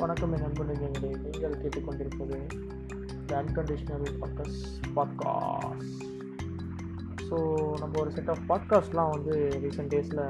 [0.00, 2.36] வணக்கம் என் நண்பர்களே நீங்கள் கேட்டுக்கொண்டிருப்பது
[3.26, 4.60] the unconditional bucks
[4.96, 5.90] podcast
[7.28, 7.36] so
[7.78, 9.34] நம்ம ஒரு செட் ஆஃப் பாட்காஸ்ட்லாம் வந்து
[9.64, 10.22] ரீசெண்ட் டேஸில்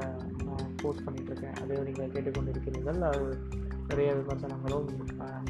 [0.45, 2.99] நான் போஸ்ட் பண்ணிகிட்ருக்கேன் அதை நீங்கள் கேட்டுக்கொண்டிருக்கிறீர்கள்.
[3.01, 3.23] அது
[3.87, 4.89] நிறைய விமர்சனங்களும்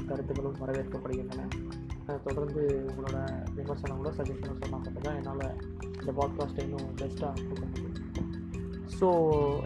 [0.07, 1.47] கருத்துக்களும் வரவேற்கப்படுகின்றன.
[2.24, 3.18] தொடர்ந்து உங்களோட
[3.56, 5.47] விமர்சனங்களும் சஜஷனும் சொன்னால் மட்டும்தான் என்னால்
[6.00, 7.91] இந்த பாட்காஸ்ட்டை இன்னும் பெஸ்ட்டாக கொடுக்க முடியும்.
[9.02, 9.07] ஸோ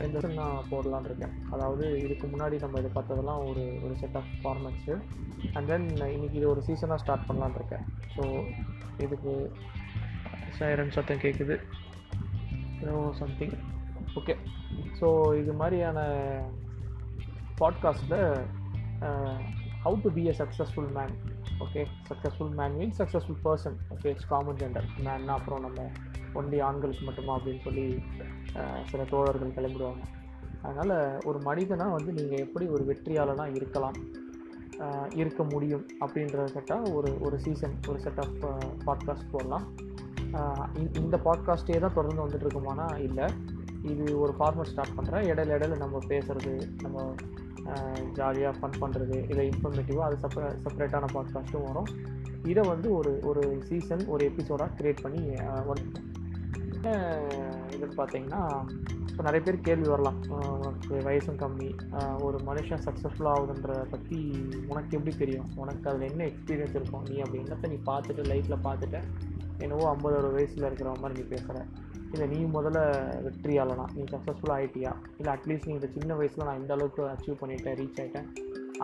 [0.05, 1.33] இந்த நான் போடலான்னு இருக்கேன்.
[1.53, 4.93] அதாவது இதுக்கு முன்னாடி நம்ம இதை பார்த்ததெல்லாம் ஒரு ஒரு set of formats
[5.55, 7.83] and then இன்றைக்கி இது ஒரு சீசனாக ஸ்டார்ட் பண்ணலான்னு இருக்கேன்.
[8.15, 8.23] ஸோ
[9.05, 9.33] இதுக்கு
[10.59, 11.55] சைரன் சத்தம் கேட்குது
[12.83, 13.55] ஏதோ சம்திங்
[14.19, 14.35] ஓகே
[14.99, 15.07] ஸோ
[15.41, 15.99] இது மாதிரியான
[17.61, 18.23] பாட்காஸ்ட்டில்
[19.85, 21.13] how to be a successful man
[21.65, 25.89] okay successful man means successful person okay it's common gender மேன்னா அப்புறம் நம்ம
[26.39, 27.85] ஒன்லி ஆண்களுக்கு மட்டுமா அப்படின்னு சொல்லி
[28.89, 30.03] சில தோழர்கள் கிளம்பிடுவாங்க.
[30.61, 33.93] அதனால் ஒரு மனிதனாக வந்து நீங்கள் எப்படி ஒரு வெற்றியாளனாக இருக்கலாம்
[35.09, 39.63] இருக்க முடியும் அப்படின்றத கேட்டால் ஒரு ஒரு சீசன் ஒரு செட் ஆஃப் பாட்காஸ்ட் போடலாம்.
[41.01, 43.33] இந்த- பாட்காஸ்ட்டே தான் தொடர்ந்து வந்துட்டு இருக்குமானா இல்லை.
[43.81, 47.15] இது ஒரு ஃபார்மட் ஸ்டார்ட் பண்ணுறேன் இடையில இடையில நம்ம பேசுகிறது நம்ம
[48.13, 51.85] ஜாலியாக ஃபன் பண்ணுறது இதை இன்ஃபர்மேட்டிவாக அது செப்பரே செப்பரேட்டான பாட்காஸ்ட்டும் வரும்.
[52.43, 55.19] இதை வந்து ஒரு ஒரு சீசன் ஒரு எபிசோடாக க்ரியேட் பண்ணி
[56.85, 56.97] என்ன
[57.75, 58.41] இதுன்னு பார்த்தீங்கன்னா
[59.09, 60.17] இப்போ நிறைய பேர் கேள்வி வரலாம்.
[60.55, 61.69] உனக்கு வயசும் கம்மி.
[62.25, 64.17] ஒரு மனுஷன் சக்ஸஸ்ஃபுல் ஆகுதுன்றத பற்றி
[64.71, 65.47] உனக்கு எப்படி தெரியும்?
[65.61, 67.05] உனக்கு அதில் என்ன எக்ஸ்பீரியன்ஸ் இருக்கும்?
[67.09, 68.99] நீ அப்படி என்னத்தை நீ பார்த்துட்டு லைஃப்பில் பார்த்துட்டு
[69.65, 71.63] என்னவோ ஐம்பது அறுபது வயசில் இருக்கிற மாதிரி நீ பேசுகிற
[72.13, 72.79] இல்லை நீ முதல்ல
[73.25, 77.77] வெற்றியாளனா நீ சக்ஸஸ்ஃபுல் ஆகிட்டியா இல்லை அட்லீஸ்ட் நீ இந்த சின்ன வயசில் நான் இந்த அளவுக்கு அச்சீவ் பண்ணிட்டேன்
[77.81, 78.29] ரீச் ஆகிட்டேன்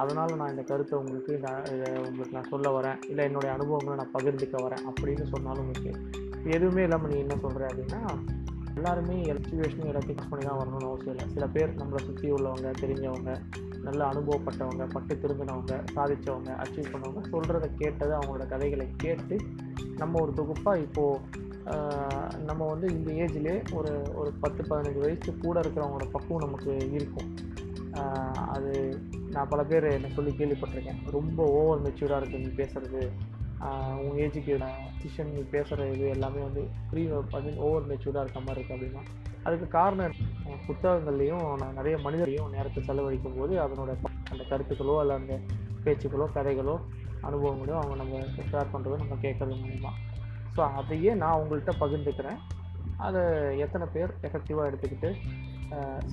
[0.02, 1.64] அதனால் நான் இந்த கருத்தை உங்களுக்கு நான்
[2.10, 3.00] உங்களுக்கு நான் சொல்ல வரேன்.
[3.12, 4.86] இல்லை என்னுடைய அனுபவங்களை நான் பகிர்ந்துக்க வரேன்.
[4.92, 5.94] அப்படின்னு சொன்னாலும் ஓகே
[6.56, 8.02] எதுவுமே இல்லாமல் நீ என்ன சொல்கிற அப்படின்னா
[8.78, 11.25] எல்லாருமே சுச்சுவேஷனும் எல்லாத்தையும் ஃபிக்ஸ் பண்ணி தான் வரணும்னு அவசியம் இல்லை.
[11.33, 13.31] சில பேர் நம்மளை சுற்றி உள்ளவங்க தெரிஞ்சவங்க
[13.86, 19.38] நல்ல அனுபவப்பட்டவங்க பட்டு திரும்பினவங்க சாதித்தவங்க அச்சீவ் பண்ணவங்க சொல்கிறத கேட்டது அவங்களோட கதைகளை கேட்டு
[19.98, 21.39] நம்ம ஒரு தொகுப்பாக இப்போது
[22.45, 27.30] நம்ம வந்து இந்த ஏஜ்லேயே ஒரு ஒரு பத்து பதினஞ்சு வயசு கூட இருக்கிறவங்களோட பக்குவம் நமக்கு இருக்கும்.
[28.55, 28.71] அது
[29.32, 31.02] நான் பல பேர் என்ன சொல்லி கேள்விப்பட்டிருக்கேன்.
[31.17, 33.02] ரொம்ப ஓவர் மெச்சூர்டாக இருக்குது நீ பேசுகிறது
[34.02, 34.54] உங்கள் ஏஜுக்கு
[35.02, 36.61] டிசிஷன் நீ பேசுகிற இது எல்லாமே வந்து
[36.92, 37.02] ப்ரீ
[37.39, 39.04] அது ஓவர் மெச்சூர்டாக இருக்க மாதிரி இருக்குது அப்படின்னா
[39.44, 43.92] அதுக்கு காரணம் புத்தகங்கள்லேயும் புத்தகங்கள்லையும் நான் நிறைய மனிதரையும் நேரத்தை செலவழிக்கும் போது அதனோட
[44.32, 45.36] அந்த கருத்துக்களோ அல்ல அந்த
[45.86, 46.76] பேச்சுக்களோ கதைகளோ
[47.27, 49.92] அனுபவங்களோ அவங்க நம்ம ஷேர் பண்ணுறது நம்ம கேட்கறது மூலிமா
[50.55, 52.39] ஸோ அதையே நான் உங்கள்கிட்ட பகிர்ந்துக்கிறேன்.
[53.05, 53.22] அதை
[53.66, 55.10] எத்தனை பேர் எஃபெக்டிவாக எடுத்துக்கிட்டு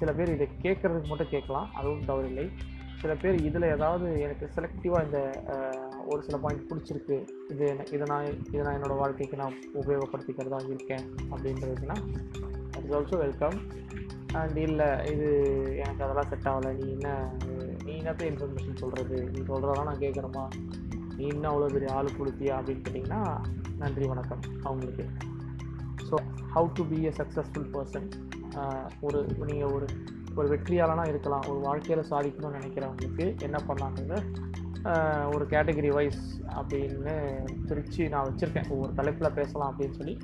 [0.01, 2.45] சில பேர் இதை கேட்குறதுக்கு மட்டும் கேட்கலாம் அதுவும் தவறில்லை.
[3.01, 5.19] சில பேர் இதில் ஏதாவது எனக்கு செலக்டிவாக இந்த
[6.13, 7.17] ஒரு சில பாயிண்ட் பிடிச்சிருக்கு.
[7.53, 11.97] இது இதை நான் இதை நான் என்னோடய வாழ்க்கைக்கு நான் உபயோகப்படுத்திக்கிறதா இருக்கேன் அப்படின்றதுன்னா
[12.79, 13.57] இட்ஸ் ஆல்சோ வெல்கம்
[14.41, 15.29] அண்ட் இல்லை இது
[15.83, 16.73] எனக்கு அதெல்லாம் செட் ஆகலை.
[16.81, 17.09] நீ என்ன
[17.87, 20.45] நீ என்னத்த இன்ஃபர்மேஷன் சொல்கிறது நீ சொல்கிறதெல்லாம் நான் கேட்குறோமா
[21.19, 23.23] நீ இன்னும் அவ்வளோ பெரிய ஆள் கொடுத்தியா அப்படின்னு கேட்டிங்கன்னா
[23.83, 24.43] நன்றி வணக்கம்.
[24.69, 25.07] அவங்களுக்கு.
[26.09, 26.17] So
[26.55, 28.09] how to be a successful person
[29.07, 29.19] ஒரு
[29.51, 29.89] நீங்கள் ஒரு
[30.39, 31.45] ஒரு வெற்றியாளனாக இருக்கலாம்.
[31.51, 34.21] ஒரு வாழ்க்கையில் சாதிக்கணும்னு நினைக்கிறவங்களுக்கு என்ன பண்ணலாங்கிறத
[35.35, 36.25] ஒரு கேட்டகரி வைஸ்
[36.59, 37.15] அப்படின்னு
[37.69, 38.71] பிரித்து நான் வச்சுருக்கேன்.
[38.75, 40.17] ஒவ்வொரு தலைப்பில் பேசலாம் அப்படின்னு சொல்லி.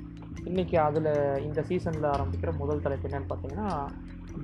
[0.49, 1.11] இன்றைக்கி அதில்
[1.47, 3.69] இந்த சீசனில் ஆரம்பிக்கிற முதல் தலைப்பு என்னன்னு பார்த்தீங்கன்னா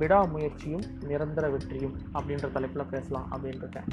[0.01, 3.89] விடாமுயற்சியும் நிரந்தர வெற்றியும் அப்படின்ற தலைப்பில் பேசலாம் அப்படின்ட்டுருக்கேன்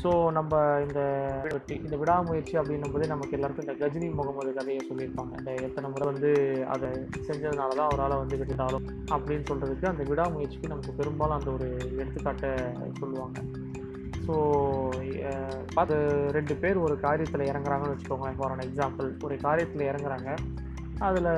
[0.00, 1.00] ஸோ நம்ம இந்த
[1.52, 5.32] வெற்றி இந்த விடாமுயற்சி அப்படின்னும் போதே நமக்கு எல்லாருக்கும் இந்த கஜினி முகமது கதையை சொல்லியிருப்பாங்க.
[5.40, 6.30] இந்த எத்தனை முறை வந்து
[6.74, 6.88] அதை
[7.28, 11.68] செஞ்சதுனால தான் அவரால் வந்து வெற்றிட்டாலும் அப்படின்னு சொல்கிறதுக்கு அந்த விடாமுயற்சிக்கு நமக்கு பெரும்பாலும் அந்த ஒரு
[12.00, 12.52] எடுத்துக்காட்டை
[13.00, 13.38] சொல்லுவாங்க.
[14.26, 14.36] ஸோ
[15.82, 15.96] அது
[16.36, 18.38] ரெண்டு பேர் ஒரு காரியத்தில் இறங்குறாங்கன்னு வச்சுக்கோங்களேன்.
[18.38, 20.30] ஃபார் an எக்ஸாம்பிள் ஒரு காரியத்தில் இறங்குறாங்க.
[21.06, 21.30] அதில்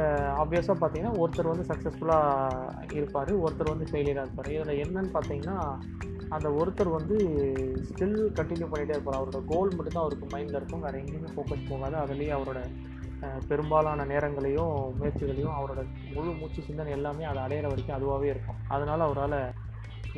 [0.43, 4.51] ஆப்வியஸாக பார்த்தீங்கன்னா ஒருத்தர் வந்து சக்ஸஸ்ஃபுல்லாக இருப்பார் ஒருத்தர் வந்து ஃபெயிலியராக இருப்பார்.
[4.57, 5.57] இதில் என்னன்னு பார்த்தீங்கன்னா
[6.37, 7.17] அந்த ஒருத்தர் வந்து
[7.89, 9.19] ஸ்டில் கண்டினியூ பண்ணிகிட்டே இருப்பார்.
[9.21, 10.85] அவரோட கோல் மட்டும்தான் அவருக்கு மைண்டில் இருக்கும்.
[10.87, 11.97] வேறு எங்கேயுமே ஃபோக்கஸ் போகாது.
[12.05, 12.61] அதுலேயே அவரோட
[13.51, 15.81] பெரும்பாலான நேரங்களையும் முயற்சிகளையும் அவரோட
[16.17, 18.61] முழு மூச்சு சிந்தனை எல்லாமே அதை அடையிற வரைக்கும் அதுவாகவே இருக்கும்.
[18.75, 19.41] அதனால் அவரால்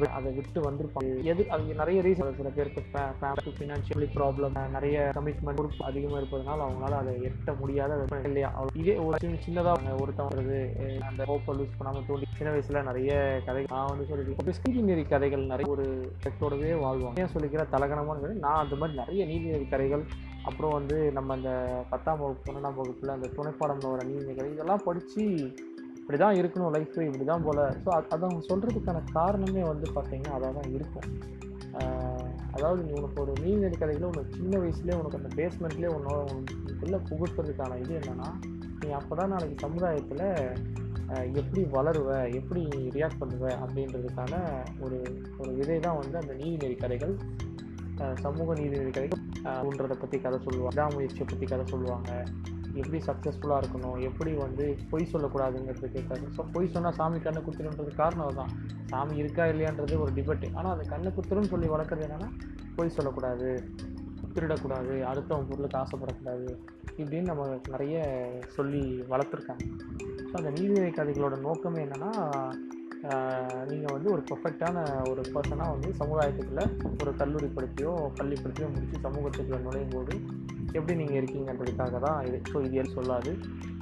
[0.09, 1.23] அதை விட்டு வந்திருப்பாங்க.
[1.23, 2.83] எது அவங்க நிறைய ரீசன் சில பேருக்கு
[3.59, 8.51] ஃபினான்ஷியலி ப்ராப்ளம் நிறைய கமிட்மெண்ட் பொறுப்பு அதிகமாக இருப்பதனால அவங்களால அதை எட்ட முடியாத இல்லையா?
[8.75, 13.13] இதே ஒரு சின்ன சின்னதாக ஒருத்தவங்க அந்த ஹோப்பை லூஸ் பண்ணாமல் தோண்டி சின்ன வயசில் நிறைய
[13.47, 15.87] கதை நான் வந்து சொல்லிட்டு நீதிநெறி கதைகள் நிறைய ஒரு
[16.25, 17.19] செக்டோடவே வாழ்வாங்க.
[17.23, 20.05] ஏன் சொல்லிக்கிற தலகணமான நான் அந்த மாதிரி நிறைய நீதிநெறி கதைகள்
[20.43, 21.51] அப்புறம் வந்து நம்ம அந்த
[21.91, 25.25] பத்தாம் வகுப்பு பன்னெண்டாம் வகுப்பில் அந்த துணைப்பாடம் வர நீதிநெறி இதெல்லாம் படித்து
[26.11, 27.61] இப்படி தான் இருக்கணும் லைஃப் இப்படி தான் போல்.
[27.83, 31.07] ஸோ அது அவங்க சொல்கிறதுக்கான காரணமே வந்து பார்த்தீங்கன்னா அதாக தான் இருக்கும்
[32.55, 37.79] அதாவது நீ உனக்கு ஒரு நீதிநெறி கதையில் உனக்கு சின்ன வயசுலேயே உனக்கு அந்த பேஸ்மெண்ட்லேயே உன்னோட உனக்குள்ளே புகுத்துறதுக்கான
[37.83, 38.29] இது என்னென்னா
[38.83, 40.27] நீ அப்போ தான் நாளைக்கு சமுதாயத்தில்
[41.43, 42.65] எப்படி வளருவ எப்படி
[42.97, 44.43] ரியாக்ட் பண்ணுவ அப்படின்றதுக்கான
[44.87, 44.99] ஒரு
[45.41, 47.15] ஒரு விதை தான் வந்து அந்த நீதிநெறி கதைகள்.
[48.25, 49.23] சமூக நீதிநெறி கதைகள்
[49.69, 52.11] ஊன்றதை பற்றி கதை சொல்லுவாங்க விடாமுயற்சியை பற்றி கதை சொல்லுவாங்க.
[52.81, 58.39] எப்படி சக்ஸஸ்ஃபுல்லாக இருக்கணும் எப்படி வந்து பொய் சொல்லக்கூடாதுங்கிறதுக்கு கதை ஸோ பொய் சொன்னால் சாமி கண்ணை குத்துருன்றது காரணம்
[58.41, 58.53] தான்
[58.87, 62.31] சாமி இருக்கா இல்லையான்றது ஒரு டிபெட்டு ஆனால் அது கண்ணை குத்துருன்னு சொல்லி வளர்க்குறது என்னென்னா
[62.77, 63.49] பொய் சொல்லக்கூடாது
[64.35, 66.49] திருடக்கூடாது அடுத்தவங்க பொருளுக்கு ஆசைப்படக்கூடாது
[66.97, 67.97] இப்படின்னு நம்ம நிறைய
[68.57, 69.65] சொல்லி வளர்த்துருக்காங்க.
[70.29, 72.11] ஸோ அந்த நீதிநிலை கதைகளோட நோக்கமே என்னென்னா
[73.71, 76.65] நீங்கள் வந்து ஒரு பர்ஃபெக்டான ஒரு பர்சனாக வந்து சமுதாயத்துக்குள்ளே
[77.03, 80.15] ஒரு கல்லூரி படிப்பையோ பள்ளி படிப்பையோ முடித்து சமூகத்துக்குள்ளே நுழையும் போது
[80.73, 82.41] எப்படி நீங்கள் இருக்கீங்கன்றதுக்காக தான் இது.
[82.53, 83.31] ஸோ இது சொல்லாது?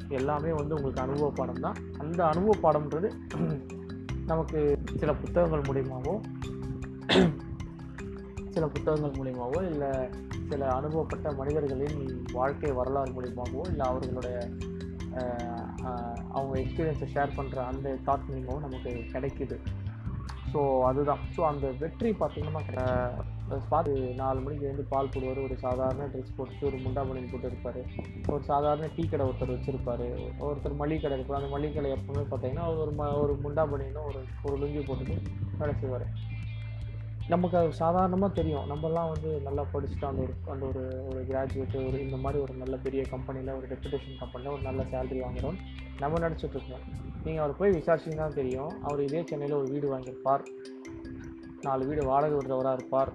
[0.09, 1.79] எல்லாமே வந்து உங்களுக்கு அனுபவ பாடம் தான்.
[1.99, 3.09] அந்த அனுபவ பாடம்ன்றது
[4.31, 4.59] நமக்கு
[5.01, 6.15] சில புத்தகங்கள் மூலியமாகவோ
[8.55, 9.91] சில புத்தகங்கள் மூலியமாகவோ இல்லை
[10.51, 11.99] சில அனுபவப்பட்ட மனிதர்களின்
[12.33, 14.37] வாழ்க்கை வரலாறு மூலியமாகவோ இல்லை அவர்களுடைய
[16.37, 19.59] அவங்க எக்ஸ்பீரியன்ஸை ஷேர் பண்ணுற அந்த தாட் மூலியமாகவும் நமக்கு கிடைக்குது.
[20.53, 21.23] ஸோ அதுதான்.
[21.37, 22.85] ஸோ அந்த வெற்றி பார்த்தீங்கன்னா
[23.73, 25.41] பார்த்து நாலு மணிக்கு வந்து பால் போடுவார்.
[25.47, 27.81] ஒரு சாதாரண ட்ரெஸ் போட்டுட்டு ஒரு முண்டா பனியன் போட்டு இருப்பார்.
[28.33, 30.09] ஒரு சாதாரண டீ கடை ஒருத்தர் வச்சுருப்பாரு.
[30.47, 31.41] ஒருத்தர் மளிகை கடை இருப்பார்.
[31.41, 35.17] அந்த மளிகை கடை எப்பவுமே பார்த்தீங்கன்னா ஒரு ம ஒரு முண்டா பனியனும் ஒரு ஒரு லுங்கி போட்டுட்டு
[35.61, 36.07] வேலை செய்வார்.
[37.33, 38.69] நமக்கு அது சாதாரணமாக தெரியும்.
[38.71, 42.77] நம்மலாம் வந்து நல்லா படிச்சுட்டு அந்த ஒரு அந்த ஒரு ஒரு கிராஜுவேட்டு ஒரு இந்த மாதிரி ஒரு நல்ல
[42.85, 45.59] பெரிய கம்பெனியில் ஒரு டெபுடேஷன் கம்பெனியில் ஒரு நல்ல சேலரி வாங்குறோம்.
[46.03, 46.85] நம்ம நினச்சிட்ருக்கோம்
[47.25, 48.73] நீங்கள் அவர் போய் விசாரிச்சிங்கன்னா தான் தெரியும்.
[48.87, 50.45] அவர் இதே சென்னையில் ஒரு வீடு வாங்கியிருப்பார்.
[51.67, 53.13] நாலு வீடு வாடகை விடுறவராக இருப்பார்.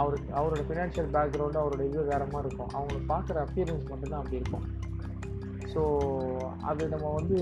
[0.00, 2.72] அவருக்கு அவரோட ஃபினான்ஷியல் பேக்ரவுண்டு அவரோட இது வேற மாதிரி இருக்கும்.
[2.78, 4.66] அவங்களை பார்க்குற அப்பியரன்ஸ் மட்டும்தான் அப்படி இருக்கும்.
[5.72, 5.82] ஸோ
[6.70, 7.38] அது நம்ம வந்து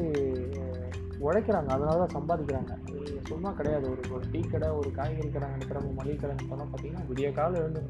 [1.26, 1.70] உழைக்கிறாங்க.
[1.76, 2.72] அதனால தான் சம்பாதிக்கிறாங்க.
[3.28, 3.86] சும்மா கிடையாது.
[3.92, 7.82] ஒரு ஒரு டீ கடை ஒரு காய்கறி கடை நடத்துகிறவங்க மளிகை கடை நடத்துகிறோம் பார்த்தீங்கன்னா விடிய காலம் எழுந்து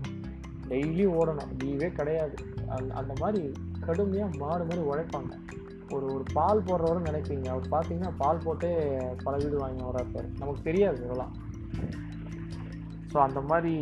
[0.71, 1.53] டெய்லி ஓடணும்.
[1.61, 2.37] லீவே கிடையாது.
[2.77, 3.43] அந்த அந்த மாதிரி
[3.87, 5.35] கடுமையாக மாடு மாதிரி உழைப்பாங்க.
[5.95, 7.47] ஒரு ஒரு பால் போடுறவரும் நினைப்பீங்க.
[7.53, 8.73] அவர் பார்த்தீங்கன்னா பால் போட்டே
[9.25, 11.33] பல வீடு வாங்கி வராப்பார் நமக்கு தெரியாது இதெல்லாம்.
[13.13, 13.75] ஸோ அந்த மாதிரி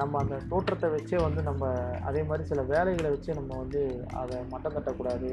[0.00, 1.70] நம்ம அந்த தோற்றத்தை வச்சே வந்து நம்ம
[2.08, 3.80] அதே மாதிரி சில வேலைகளை வச்சே நம்ம வந்து
[4.20, 5.30] அதை மட்டம் தட்டக்கூடாது.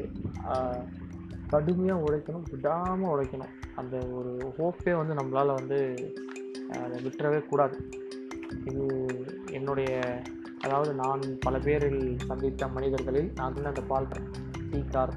[1.52, 5.80] கடுமையாக உழைக்கணும் விடாமல் உழைக்கணும் அந்த ஒரு ஹோப்பே வந்து நம்மளால் வந்து
[6.84, 7.78] அதை விட்டுறவே கூடாது.
[8.70, 8.86] இது
[9.58, 9.92] என்னுடைய
[10.66, 14.10] அதாவது நான் பல பேரில் சந்தித்த மனிதர்களில் நான் வந்து அந்த பால்
[14.72, 15.14] டீ கார்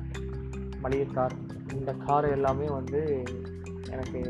[0.84, 1.34] மளிகை கார்
[1.79, 3.00] இந்த கார் எல்லாமே வந்து
[3.94, 4.20] எனக்கு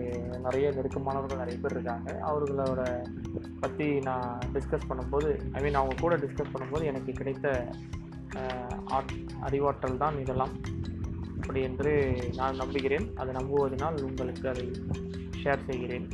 [0.45, 2.09] நிறைய நெருக்கமானவர்கள் நிறைய பேர் இருக்காங்க.
[2.29, 2.83] அவர்களோட
[3.63, 7.47] பற்றி நான் டிஸ்கஸ் பண்ணும்போது ஐ மீன் அவங்க கூட டிஸ்கஸ் பண்ணும்போது எனக்கு கிடைத்த
[9.49, 10.55] அறிவாற்றல் தான் இதெல்லாம்.
[11.43, 11.93] அப்படி என்று
[12.41, 13.07] நான் நம்புகிறேன்.
[13.21, 14.67] அதை நம்புவதனால் உங்களுக்கு அதை
[15.43, 16.07] ஷேர் செய்கிறேன்.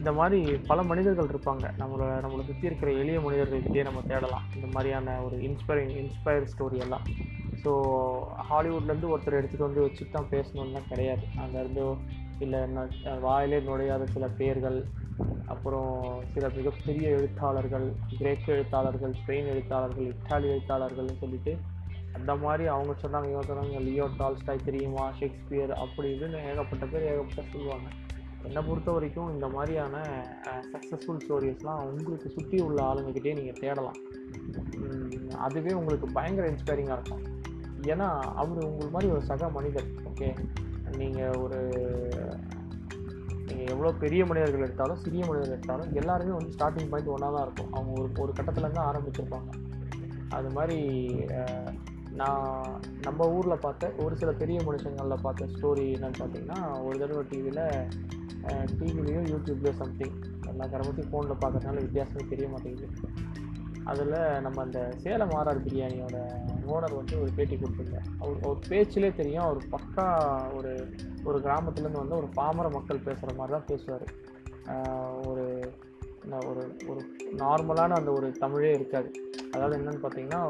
[0.00, 0.38] இந்த மாதிரி
[0.68, 1.66] பல மனிதர்கள் இருப்பாங்க.
[1.80, 4.46] நம்மளை நம்மளை சுற்றி இருக்கிற எளிய மனிதர்கள்கிட்டயே நம்ம தேடலாம்.
[4.56, 7.04] இந்த மாதிரியான ஒரு இன்ஸ்பைரிங் இன்ஸ்பயர் ஸ்டோரி எல்லாம்.
[7.62, 7.72] ஸோ
[8.50, 11.24] ஹாலிவுட்லேருந்து ஒருத்தர் எடுத்துகிட்டு வந்து வச்சுட்டு தான் பேசணும்லாம் கிடையாது.
[11.44, 11.84] அங்கேருந்து
[12.44, 12.60] இல்லை
[13.26, 14.78] வாயிலே நுழையாத சில பேர்கள்
[15.52, 15.92] அப்புறம்
[16.34, 17.86] சில மிகப்பெரிய எழுத்தாளர்கள்
[18.18, 21.54] கிரேக்க எழுத்தாளர்கள் ஸ்பெயின் எழுத்தாளர்கள் இத்தாலி எழுத்தாளர்கள்னு சொல்லிட்டு
[22.18, 27.44] அந்த மாதிரி அவங்க சொன்னாங்க இவங்க சொன்னாங்க லியோ டால்ஸ்டாய் தெரியுமா ஷேக்ஸ்பியர் அப்படி இப்படின்னு ஏகப்பட்ட பேர் ஏகப்பட்ட
[27.52, 27.88] சொல்லுவாங்க.
[28.46, 29.96] என்னை பொறுத்த வரைக்கும் இந்த மாதிரியான
[30.72, 34.00] சக்ஸஸ்ஃபுல் ஸ்டோரிஸ்லாம் உங்களுக்கு சுற்றி உள்ள ஆளுங்கக்கிட்டே நீங்கள் தேடலாம்.
[35.46, 37.22] அதுவே உங்களுக்கு பயங்கர இன்ஸ்பைரிங்காக இருக்கும்.
[37.92, 38.08] ஏன்னா
[38.40, 40.30] அவர் உங்கள் மாதிரி ஒரு சக மனிதர் ஓகே
[41.00, 41.60] நீங்கள் ஒரு
[43.46, 47.72] நீங்கள் எவ்வளோ பெரிய மனிதர்கள் எடுத்தாலும் சிறிய மனிதர்கள் எடுத்தாலும் எல்லாருமே வந்து ஸ்டார்டிங் பாயிண்ட் ஒன்றா தான் இருக்கும்.
[47.76, 49.50] அவங்க ஒரு ஒரு கட்டத்துலேருந்து ஆரம்பிச்சிருப்பாங்க.
[50.36, 50.78] அது மாதிரி
[52.20, 57.62] நான் நம்ம ஊரில் பார்த்த ஒரு சில பெரிய மனுஷங்களில் பார்த்த ஸ்டோரி என்னன்னு பார்த்தீங்கன்னா ஒரு தடவை டிவியில்
[58.78, 60.16] டிவிலேயோ யூடியூப்லேயோ சம்திங்
[60.50, 62.88] எல்லா கரமத்தையும் ஃபோனில் பார்க்கறதுனால வித்தியாசமே தெரிய மாட்டேங்குது.
[63.90, 66.16] அதில் நம்ம அந்த சேலம் ஆர்ஆர் பிரியாணியோட
[66.72, 70.06] ஓனர் வந்து ஒரு பேட்டி கொடுத்துருந்தேன் அவர் அவர் பேச்சிலே தெரியும் அவர் பக்கா
[70.58, 70.72] ஒரு
[71.24, 74.06] ஒரு கிராமத்துலேருந்து வந்து ஒரு பாமர மக்கள் பேசுகிற மாதிரி தான் பேசுவார்.
[75.30, 75.46] ஒரு
[76.50, 77.00] ஒரு ஒரு
[77.42, 79.10] நார்மலான அந்த ஒரு தமிழே இருக்காது.
[79.54, 80.42] அதாவது என்னென்னு பார்த்தீங்கன்னா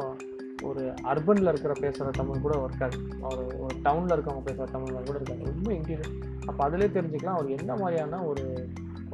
[0.68, 2.96] ஒரு அர்பனில் இருக்கிற பேசுகிற தமிழ் கூட இருக்காது
[3.30, 5.50] ஒரு ஒரு டவுனில் இருக்கவங்க பேசுகிற தமிழ் கூட இருக்காது.
[5.52, 6.14] ரொம்ப இன்டீரியர்
[6.48, 8.44] அப்போ அதிலே தெரிஞ்சுக்கலாம் அவர் என்ன மாதிரியான ஒரு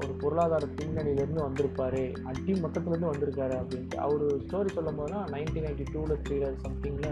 [0.01, 2.01] ஒரு பொருளாதார பின்னணியிலேருந்து வந்திருப்பார்
[2.31, 3.97] அடி மட்டத்துலேருந்து வந்திருக்காரு அப்படின்ட்டு.
[4.05, 6.37] அவர் ஸ்டோரி சொல்லும் போதுனா நைன்டீன் நைன்டி டூவில் த்ரீ
[6.67, 7.11] சம்திங்கில்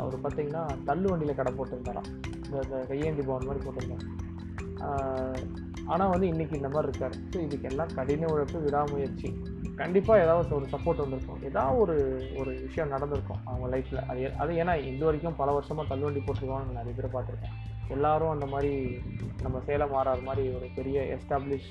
[0.00, 2.08] அவர் பார்த்தீங்கன்னா தள்ளு வண்டியில் கடை போட்டிருந்தாராம்.
[2.44, 4.06] இந்த இந்த கையேந்தி பவன் மாதிரி போட்டிருந்தார்.
[5.92, 7.16] ஆனால் வந்து இன்னைக்கு இந்த மாதிரி இருக்கார்.
[7.32, 9.28] ஸோ இதுக்கெல்லாம் கடின உழைப்பு விடாமுயற்சி.
[9.80, 11.40] கண்டிப்பாக ஏதாவது ஒரு சப்போர்ட் வந்திருக்கும்.
[11.48, 11.96] ஏதாவது ஒரு
[12.40, 16.94] ஒரு விஷயம் நடந்திருக்கும் அவங்க லைஃப்பில் அது அது ஏன்னா இது வரைக்கும் பல வருஷமாக தள்ளுவண்டி போட்டிருக்கோம்னு நிறைய
[16.98, 17.56] பேர் பார்த்துருக்கேன்.
[17.96, 18.72] எல்லாரும் அந்த மாதிரி
[19.44, 21.70] நம்ம சேலம் மாறாத மாதிரி ஒரு பெரிய எஸ்டாப்ளிஷ்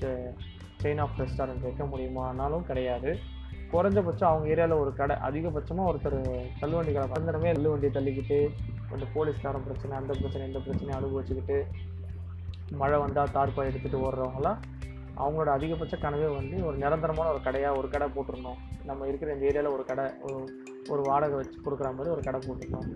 [0.83, 3.11] செயின் ஆஃப் ரெஸ்டாரண்ட் வைக்க முடியுமானாலும் கிடையாது.
[3.73, 6.17] குறைஞ்சபட்சம் அவங்க ஏரியாவில் ஒரு கடை அதிகபட்சமாக ஒருத்தர்
[6.61, 8.37] தள்ளுவண்டி கடை பந்தரமே தள்ளுவண்டியை தள்ளிக்கிட்டு
[8.93, 11.57] அந்த போலீஸ்காரன் பிரச்சனை அந்த பிரச்சனை இந்த பிரச்சனையை அனுபவிச்சுக்கிட்டு
[12.81, 14.61] மழை வந்தால் தார்பாய் எடுத்துகிட்டு ஓடுறவங்களாம்
[15.19, 18.59] அவங்களோட அதிகபட்ச கனவே வந்து ஒரு நிரந்தரமான ஒரு கடையாக ஒரு கடை போட்டிருந்தோம்.
[18.83, 22.89] நம்ம இருக்கிற இந்த ஏரியாவில் ஒரு கடை ஒரு ஒரு வாடகை வச்சு கொடுக்குற மாதிரி ஒரு கடை போட்டிருந்தோம்.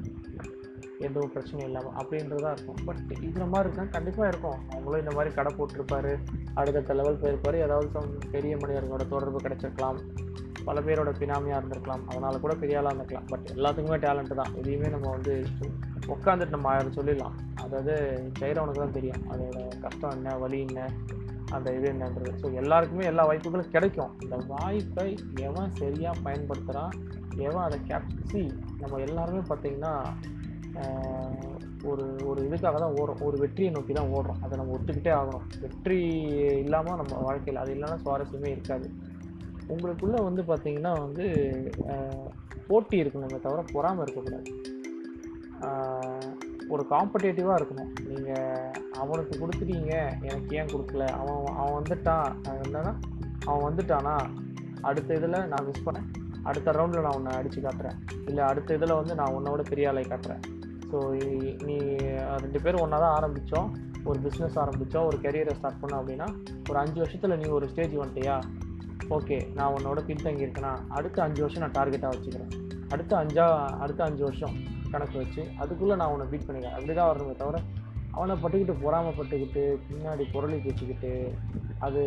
[0.99, 2.75] எந்த ஒரு பிரச்சனையும் இல்லாமல் அப்படின்றதா இருக்கும்.
[2.85, 4.59] பட் இந்த மாதிரி இருக்கா கண்டிப்பாக இருக்கும்.
[4.69, 6.19] அவங்களும் இந்த மாதிரி கடை போட்டிருப்பாரு.
[6.53, 7.55] அடுத்தடுத்த லெவல் போயிருப்பார்.
[7.55, 7.89] ஏதாவது
[8.31, 9.99] பெரிய மனிதர்களோட தொடர்பு கிடச்சிருக்கலாம்.
[10.67, 12.03] பல பேரோட பினாமியாக இருந்திருக்கலாம்.
[12.11, 13.29] அதனால் கூட பெரிய ஆளாக இருந்திருக்கலாம்.
[13.31, 14.53] பட் எல்லாத்துக்குமே டேலண்ட்டு தான்.
[14.61, 15.33] எதையுமே நம்ம வந்து
[16.15, 17.35] உட்காந்துட்டு நம்ம ஆயிரம் சொல்லிடலாம்.
[17.63, 17.95] அதாவது
[18.39, 19.23] செய்கிறவனுக்கு தான் தெரியும்.
[19.33, 20.89] அதோட கஷ்டம் என்ன வலி என்ன
[21.55, 22.31] அந்த இது என்னன்றது.
[22.41, 24.11] ஸோ எல்லாருக்குமே எல்லா வாய்ப்புகளும் கிடைக்கும்.
[24.23, 25.07] இந்த வாய்ப்பை
[25.47, 26.93] எவன் சரியாக பயன்படுத்துகிறான்
[27.47, 28.43] எவன் அதை கேப்சி
[28.81, 29.93] நம்ம எல்லாருமே பார்த்திங்கன்னா
[31.89, 33.21] ஒரு ஒரு இதுக்காக தான் ஓடுறோம்.
[33.27, 34.41] ஒரு வெற்றியை நோக்கி தான் ஓடுறோம்.
[34.43, 35.45] அதை நம்ம ஒத்துக்கிட்டே ஆகணும்.
[35.63, 35.97] வெற்றி
[36.63, 38.87] இல்லாமல் நம்ம வாழ்க்கையில் அது இல்லைன்னா சுவாரஸ்யமே இருக்காது.
[39.73, 41.25] உங்களுக்குள்ளே வந்து பார்த்தீங்கன்னா வந்து
[42.69, 44.51] போட்டி இருக்கணுமே தவிர பொறாமை இருக்கக்கூடாது.
[46.73, 47.91] ஒரு காம்படேட்டிவாக இருக்கணும்.
[48.09, 49.93] நீங்கள் அவனுக்கு கொடுத்துட்டீங்க
[50.29, 51.05] எனக்கு ஏன் கொடுக்கல?
[51.21, 52.29] அவன் அவன் வந்துட்டான்.
[52.65, 52.93] என்னன்னா
[53.49, 54.15] அவன் வந்துட்டானா?
[54.89, 56.09] அடுத்த இதில் நான் மிஸ் பண்ணேன்.
[56.49, 57.99] அடுத்த ரவுண்டில் நான் உன்னை அடித்து காட்டுறேன்.
[58.29, 60.43] இல்லை அடுத்த இதில் வந்து நான் உன்னோட பெரிய ஆளை காட்டுறேன்.
[60.91, 60.97] ஸோ
[61.67, 61.77] நீ
[62.43, 63.69] ரெண்டு பேரும் ஒன்றா தான் ஆரம்பித்தோம்
[64.09, 66.27] ஒரு பிஸ்னஸ் ஆரம்பித்தோம் ஒரு கெரியரை ஸ்டார்ட் பண்ணோம் அப்படின்னா
[66.69, 68.35] ஒரு அஞ்சு வருஷத்தில் நீ ஒரு ஸ்டேஜ் வந்துட்டியா?
[69.15, 72.51] ஓகே நான் உன்னோட பின்தங்கி இருக்கேனா அடுத்த அஞ்சு வருஷம் நான் டார்கெட்டாக வச்சுக்கிறேன்.
[72.93, 73.45] அடுத்த அஞ்சா
[73.83, 74.53] அடுத்த அஞ்சு வருஷம்
[74.93, 76.75] கணக்கு வச்சு அதுக்குள்ளே நான் உன்னை பீட் பண்ணிக்கிறேன்.
[76.77, 77.59] அப்படி தான் வரணுமே தவிர
[78.17, 81.11] அவனை பட்டுக்கிட்டு பொறாமப்பட்டுக்கிட்டு பின்னாடி பொருளை பேசிக்கிட்டு
[81.87, 82.01] அது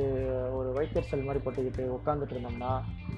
[0.58, 2.72] ஒரு வைத்தறிச்சல் மாதிரி பட்டுக்கிட்டு உட்காந்துட்டு இருந்தோம்னா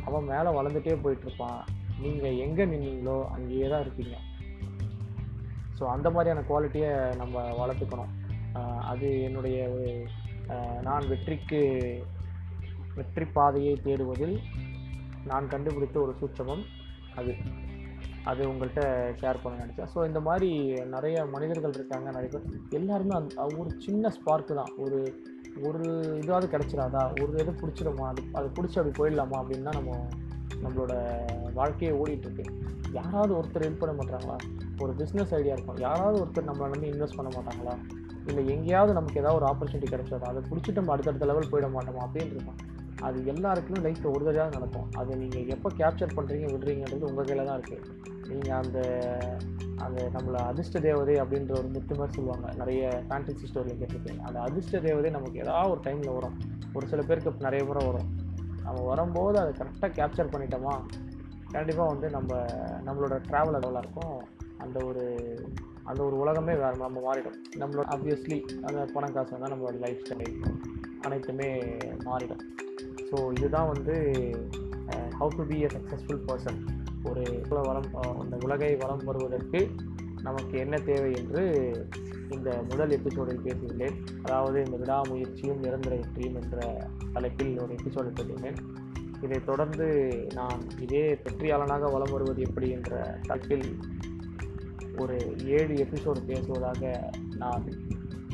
[0.09, 1.63] அவன் மேலே வளர்ந்துட்டே போயிட்டுருப்பான்.
[2.05, 4.17] நீங்கள் எங்கே நின்னீங்களோ அங்கேயே தான் இருப்பீங்க.
[5.79, 8.13] ஸோ அந்த மாதிரியான குவாலிட்டியை நம்ம வளர்த்துக்கணும்.
[8.91, 9.91] அது என்னுடைய ஒரு
[10.87, 11.61] நான் வெற்றிக்கு
[12.97, 14.39] வெற்றி பாதையை தேடுவதில்
[15.25, 16.65] நான் கண்டுபிடித்த ஒரு சூட்சமம்
[17.17, 17.35] அது.
[18.25, 18.83] அது உங்கள்கிட்ட
[19.21, 19.89] ஷேர் பண்ண நினச்சேன்.
[19.95, 22.61] ஸோ இந்த மாதிரி நிறைய மனிதர்கள் இருக்காங்க நிறைய பேர்.
[22.71, 24.73] எல்லாருமே அந்த ஒரு சின்ன ஸ்பார்க்கு தான்.
[24.77, 25.25] ஒரு
[25.63, 25.85] ஒரு
[26.25, 27.23] இதாவது கிடச்சிடாதா?
[27.23, 28.07] ஒரு இது பிடிச்சிடுமா?
[28.07, 29.37] அது அது பிடிச்சி அப்படி போயிடலாமா?
[29.43, 30.09] அப்படின்னு தான் நம்ம
[30.63, 30.95] நம்மளோட
[31.55, 32.45] வாழ்க்கையே ஓடிட்டுருக்கு
[32.93, 34.37] யாராவது ஒருத்தர் ஹெல்ப் பண்ண மாட்டாங்களா?
[34.79, 35.77] ஒரு பிஸ்னஸ் ஐடியா இருக்கும்.
[35.77, 37.75] யாராவது ஒருத்தர் நம்மளை நம்பி இன்வெஸ்ட் பண்ண மாட்டாங்களா?
[38.27, 40.21] இல்லை எங்கேயாவது நமக்கு ஏதாவது ஒரு ஆப்பர்ச்சுனிட்டி கிடைச்சதா?
[40.21, 42.05] அதை பிடிச்சிட்டு நம்ம அடுத்தடுத்த லெவல் போயிட மாட்டோமா?
[42.07, 44.89] அப்படின்னு இருக்கும் அது எல்லாருக்குமே லைஃப்பில் ஒரு தடவை நடக்கும்.
[44.93, 47.83] அதை நீங்கள் எப்போ கேப்சர் பண்ணுறீங்க விடுறீங்கன்றது உங்கள் கையில் தான் இருக்குது
[48.29, 48.79] நீங்கள் அந்த
[49.85, 52.53] அந்த நம்மளை அதிர்ஷ்ட தேவதை அப்படின்ற ஒரு முத்து மாதிரி சொல்லுவாங்க.
[52.57, 56.37] நிறைய ஃபேண்டசி ஸ்டோரியில் கேட்டிருக்கீங்க அந்த அதிர்ஷ்ட தேவதை நமக்கு ஏதாவது ஒரு டைமில் வரும்.
[56.73, 58.09] ஒரு சில பேருக்கு நிறைய முறை வரும்.
[58.63, 60.75] நம்ம வரும்போது அதை கரெக்டாக கேப்சர் பண்ணிட்டோமா?
[61.53, 62.45] கண்டிப்பாக வந்து நம்ம
[62.85, 64.23] நம்மளோட ட்ராவல் அளவில் இருக்கும்.
[64.59, 65.05] அந்த ஒரு
[65.85, 67.37] அந்த ஒரு உலகமே வேறு நம்ம மாறிடும்.
[67.59, 70.41] நம்மளோட ஆப்வியஸ்லி அந்த பணம் காசு வந்தால் நம்மளோட லைஃப் ஸ்டைல்
[71.03, 72.45] அனைத்துமே மாறிடும்.
[73.11, 73.95] ஸோ இதுதான் வந்து
[75.21, 76.61] how to be a successful person
[77.05, 79.71] ஒரு வளம் அந்த உலகை வளம் வருவதற்கு
[80.23, 81.43] நமக்கு என்ன தேவை என்று
[82.31, 83.97] இந்த முதல் எபிசோடில் பேசியுள்ளேன்.
[84.23, 88.59] அதாவது இந்த விடாமுயற்சியும் நிரந்தர வெற்றியும் என்ற தலைப்பில் ஒரு எபிசோடை பேசியுள்ளேன்.
[89.23, 89.87] இதைத் தொடர்ந்து
[90.35, 93.79] நான் இதே வெற்றியாளனாக வலம் வருவது எப்படி என்ற தலைப்பில்
[94.99, 97.65] ஒரு ஏழு எபிசோடு பேசுவதாக நான்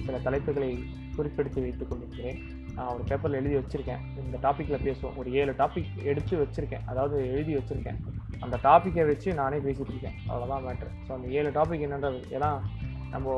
[0.06, 0.70] சில தலைப்புகளை
[1.16, 2.40] குறிப்பெடுத்து வைத்துக் கொண்டிருக்கிறேன்.
[2.76, 4.02] நான் ஒரு பேப்பரில் எழுதி வச்சுருக்கேன்.
[4.24, 5.16] இந்த டாப்பிக்கில் பேசுவோம்.
[5.20, 6.84] ஒரு ஏழு டாபிக் எடுத்து வச்சுருக்கேன்.
[6.92, 7.98] அதாவது எழுதி வச்சுருக்கேன்.
[8.44, 10.16] அந்த டாப்பிக்கை வச்சு நானே பேசிகிட்டு இருக்கேன்.
[10.28, 12.50] அவ்வளோதான் மேட்ரு ஸோ அந்த ஏழு டாபிக் என்னன்றது ஏன்னா
[13.14, 13.34] நம்ம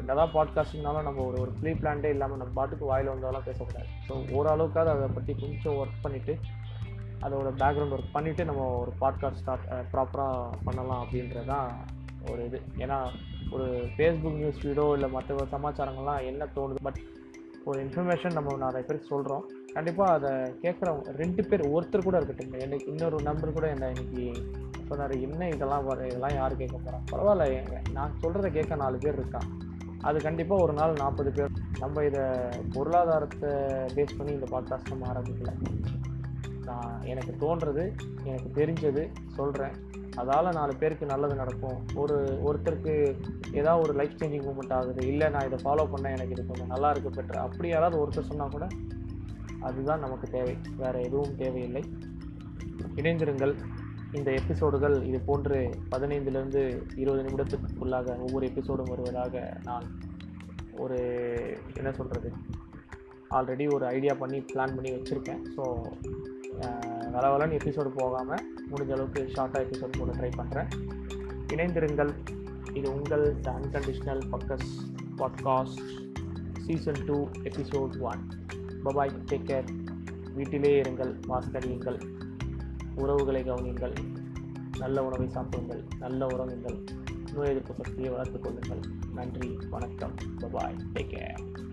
[0.00, 3.88] என்னதான் பாட்காஸ்ட்னாலும் நம்ம ஒரு ஒரு ப்ரீ பிளான்டே இல்லாமல் நம்ம பாட்டுக்கு வாயில் வந்ததெல்லாம் பேசக்கூடாது.
[4.08, 6.34] ஸோ ஓரளவுக்காவது அதை பற்றி கொஞ்சம் ஒர்க் பண்ணிவிட்டு
[7.24, 11.68] அதோட பேக்ரவுண்ட் ஒர்க் பண்ணிவிட்டு நம்ம ஒரு பாட்காஸ்ட் ஸ்டார்ட் ப்ராப்பராக பண்ணலாம் அப்படின்றது தான்
[12.30, 12.60] ஒரு இது.
[12.78, 12.98] ஏன்னா
[13.54, 16.82] ஒரு ஃபேஸ்புக் நியூஸ் ஃபீடோ இல்லை மற்ற சமாச்சாரங்கள்லாம் என்ன தோணுது?
[16.82, 17.00] பட்
[17.64, 20.30] ஒரு இன்ஃபர்மேஷன் நம்ம நிறைய பேருக்கு சொல்கிறோம் கண்டிப்பாக அதை
[20.62, 22.60] கேட்குறவங்க ரெண்டு பேர் ஒருத்தர் கூட இருக்கட்டும்.
[22.60, 24.24] எனக்கு இன்னொரு நம்பர் கூட என்ன இன்னைக்கு
[24.88, 29.48] சொன்னார் என்ன இதெல்லாம் வர இதெல்லாம் யார் கேட்க போகிறான் பரவாயில்ல நான் சொல்கிறத கேட்க நாலு பேர் இருக்கான்
[30.00, 31.52] அது கண்டிப்பாக ஒரு நாள் நாற்பது பேர்.
[31.78, 32.24] நம்ம இதை
[32.72, 33.50] பொருளாதாரத்தை
[33.96, 35.52] பேஸ் பண்ணி இந்த பாட்காஸ்ட் நம்ம ஆரம்பிக்கல.
[36.64, 37.84] நான் எனக்கு தோன்றது
[38.24, 39.02] எனக்கு தெரிஞ்சது
[39.36, 39.74] சொல்கிறேன்
[40.16, 41.78] அதால் நாலு பேருக்கு நல்லது நடக்கும்.
[41.94, 42.16] ஒரு
[42.48, 42.94] ஒருத்தருக்கு
[43.60, 45.06] ஏதாவது ஒரு லைஃப் சேஞ்சிங் மூமெண்ட் ஆகுது.
[45.06, 48.54] இல்லை நான் இதை ஃபாலோ பண்ணேன் எனக்கு இது கொஞ்சம் நல்லா இருக்கு பெற்று அப்படி யாராவது ஒருத்தர் சொன்னால்
[48.56, 48.66] கூட
[49.60, 50.56] அதுதான் நமக்கு தேவை.
[50.76, 51.84] வேறு எதுவும் தேவையில்லை.
[52.96, 53.54] இணைந்திருங்கள்.
[54.18, 55.56] இந்த எபிசோடுகள் இது போன்று
[55.90, 56.62] பதினைந்துலேருந்து
[56.96, 59.86] இருபது நிமிடத்துக்குள்ளாக ஒவ்வொரு எபிசோடும் வருவதாக நான்
[60.84, 60.98] ஒரு
[61.76, 62.30] என்ன சொல்கிறது
[63.36, 65.64] ஆல்ரெடி ஒரு ஐடியா பண்ணி பிளான் பண்ணி வச்சுருக்கேன் ஸோ
[67.14, 70.70] வள எபிசோடு போகாமல் முடிஞ்ச அளவுக்கு ஷார்ட்டாக எபிசோட் போட ட்ரை பண்ணுறேன்
[71.54, 72.12] இணைந்திருங்கள்.
[72.72, 76.12] இது உங்கள் the unconditional bucks podcast
[76.60, 78.28] season two episode one
[78.84, 79.68] bubye take care
[80.34, 81.20] வீட்டிலே இருங்கள்.
[81.28, 82.00] மாஸ்க் அணியுங்கள்
[82.94, 83.94] உறவுகளை கவனியுங்கள்.
[84.78, 85.84] நல்ல உணவை சாப்பிடுங்கள்.
[85.98, 86.84] நல்ல உறவுங்கள்.
[87.34, 88.90] நோய் எதிர்ப்பு சக்தியை வளர்த்துக் கொள்ளுங்கள்.
[89.14, 89.58] நன்றி.
[89.70, 90.14] வணக்கம்.
[90.38, 91.72] பபாய் டேக் கேர்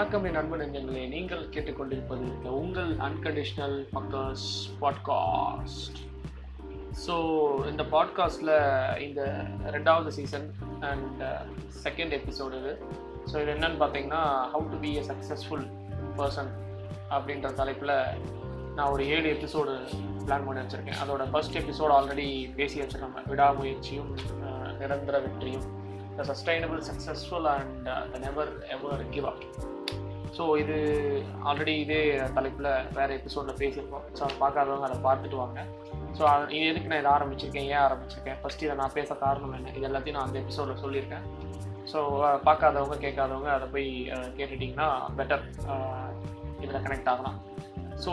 [0.00, 1.00] வணக்கம் என் அன்பு நெஞ்சங்களே.
[1.14, 2.26] நீங்கள் கேட்டுக்கொண்டிருப்பது
[2.58, 4.46] உங்கள் அன்கண்டிஷனல் பக்கர்ஸ்
[4.82, 5.98] பாட்காஸ்ட்
[7.02, 7.14] ஸோ
[7.70, 8.52] இந்த பாட்காஸ்டில்
[9.06, 9.20] இந்த
[9.74, 10.46] ரெண்டாவது சீசன்
[10.90, 11.20] அண்ட்
[11.84, 12.72] செகண்ட் எபிசோடு இது.
[13.30, 14.22] ஸோ இது என்னன்னு பார்த்தீங்கன்னா
[14.54, 15.66] how to be a successful
[16.20, 16.50] person
[17.16, 17.94] அப்படின்ற தலைப்பில்
[18.76, 19.74] நான் ஒரு ஏழு எபிசோடு
[20.26, 21.00] பிளான் பண்ணி வச்சுருக்கேன்.
[21.04, 22.28] அதோட ஃபர்ஸ்ட் எபிசோடு ஆல்ரெடி
[22.60, 24.10] பேசி வச்சுருக்காங்க விடாமுயற்சியும்
[24.78, 25.68] நிரந்தர வெற்றியும்.
[26.16, 29.44] The sustainable successful and the never ever give up
[30.36, 30.76] so இது
[31.48, 32.00] ஆல்ரெடி இதே
[32.36, 34.04] தலைப்பில் வேறு எபிசோடில் பேசியிருக்கோம்.
[34.16, 35.60] ஸோ அதை பார்க்காதவங்க அதை பார்த்துட்டு வாங்க.
[36.18, 36.22] ஸோ
[36.56, 37.68] இது எதுக்கு நான் இதை ஆரம்பிச்சிருக்கேன்?
[37.72, 38.38] ஏன் ஆரம்பிச்சிருக்கேன்?
[38.42, 39.72] ஃபஸ்ட்டு இதை நான் பேச காரணம் என்ன?
[39.78, 41.26] இது எல்லாத்தையும் நான் அந்த எபிசோடில் சொல்லியிருக்கேன்.
[41.92, 41.98] ஸோ
[42.46, 43.88] பார்க்காதவங்க கேட்காதவங்க அதை போய்
[44.38, 44.88] கேட்டுட்டிங்கன்னா
[45.18, 45.44] பெட்டர்
[46.64, 47.38] இதில் கனெக்ட் ஆகலாம்.
[48.04, 48.12] ஸோ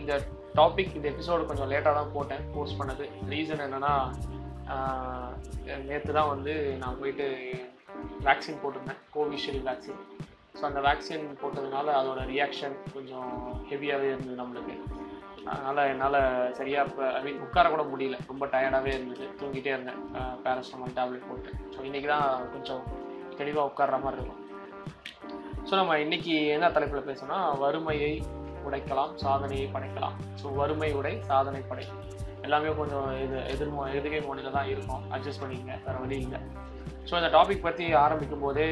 [0.00, 0.12] இந்த
[0.58, 3.04] டாபிக் இந்த எபிசோடு கொஞ்சம் லேட்டாக தான் போட்டேன் போஸ்ட் பண்ணது.
[3.32, 3.94] ரீசன் என்னென்னா
[5.88, 6.52] நேற்று தான் வந்து
[6.82, 7.26] நான் போயிட்டு
[8.26, 10.02] வேக்சின் போட்டிருந்தேன் கோவிஷீல்டு வேக்சின்
[10.58, 13.30] ஸோ அந்த வேக்சின் போட்டதுனால அதோட ரியாக்ஷன் கொஞ்சம்
[13.70, 14.74] ஹெவியாகவே இருந்தது நம்மளுக்கு.
[15.52, 16.18] அதனால் என்னால்
[16.58, 18.16] சரியாக இப்போ ஐ மீன் உட்கார கூட முடியல.
[18.30, 19.24] ரொம்ப டயர்டாகவே இருந்தது.
[19.40, 20.00] தூங்கிட்டே இருந்தேன்.
[20.44, 21.50] பேரஸ்டமால் டேப்லெட் போட்டு.
[21.74, 22.84] ஸோ இன்றைக்கி தான் கொஞ்சம்
[23.40, 24.40] தெளிவாக உட்கார்ற மாதிரி இருக்கும்.
[25.68, 28.12] ஸோ நம்ம இன்றைக்கி என்ன தலைப்பில் பேசணும்னா வறுமையை
[28.68, 30.16] உடைக்கலாம் சாதனையை படைக்கலாம்.
[30.40, 31.86] ஸோ வறுமை உடை சாதனை படை.
[32.46, 35.02] எல்லாமே கொஞ்சம் இது எதிர்மோ எதிர்கை மொழியில் தான் இருக்கும்.
[35.14, 35.74] அட்ஜஸ்ட் பண்ணிக்கங்க.
[35.86, 36.40] வேறு வழி இல்லை.
[37.08, 38.66] ஸோ இந்த டாபிக் பற்றி ஆரம்பிக்கும் போதே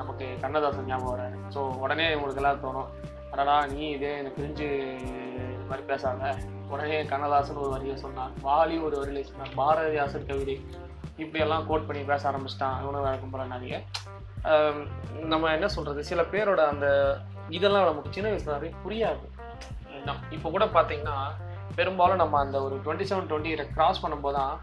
[0.00, 2.88] நமக்கு கண்ணதாசன் ஞாபகம் வராரு ஸோ உடனே உங்களுக்கு எல்லாம் தோணும்.
[3.32, 4.66] அடடா நீ இதே எனக்கு பிரிஞ்சு
[5.54, 6.32] இது மாதிரி பேசாத.
[6.72, 8.32] உடனே கண்ணதாசன் ஒரு வரியை சொன்னான்.
[8.46, 10.56] வாலி ஒரு வரியில சொன்னார் பாரதிதாசன் கவிதை.
[11.22, 12.76] இப்படியெல்லாம் கோட் பண்ணி பேச ஆரம்பிச்சிட்டான்.
[12.82, 13.76] இவனும் வேலை கும்பலனாதிக
[15.32, 16.86] நம்ம என்ன சொல்கிறது சில பேரோட அந்த
[17.56, 19.24] இதெல்லாம் நமக்கு சின்ன வயசுல புரியாது.
[20.08, 21.18] நம் இப்போ கூட பார்த்தீங்கன்னா
[21.78, 24.54] பெரும்பாலும் நம்ம அந்த ஒரு டுவெண்ட்டி செவன் டுவெண்ட்டி கிராஸ் பண்ணும்போது தான்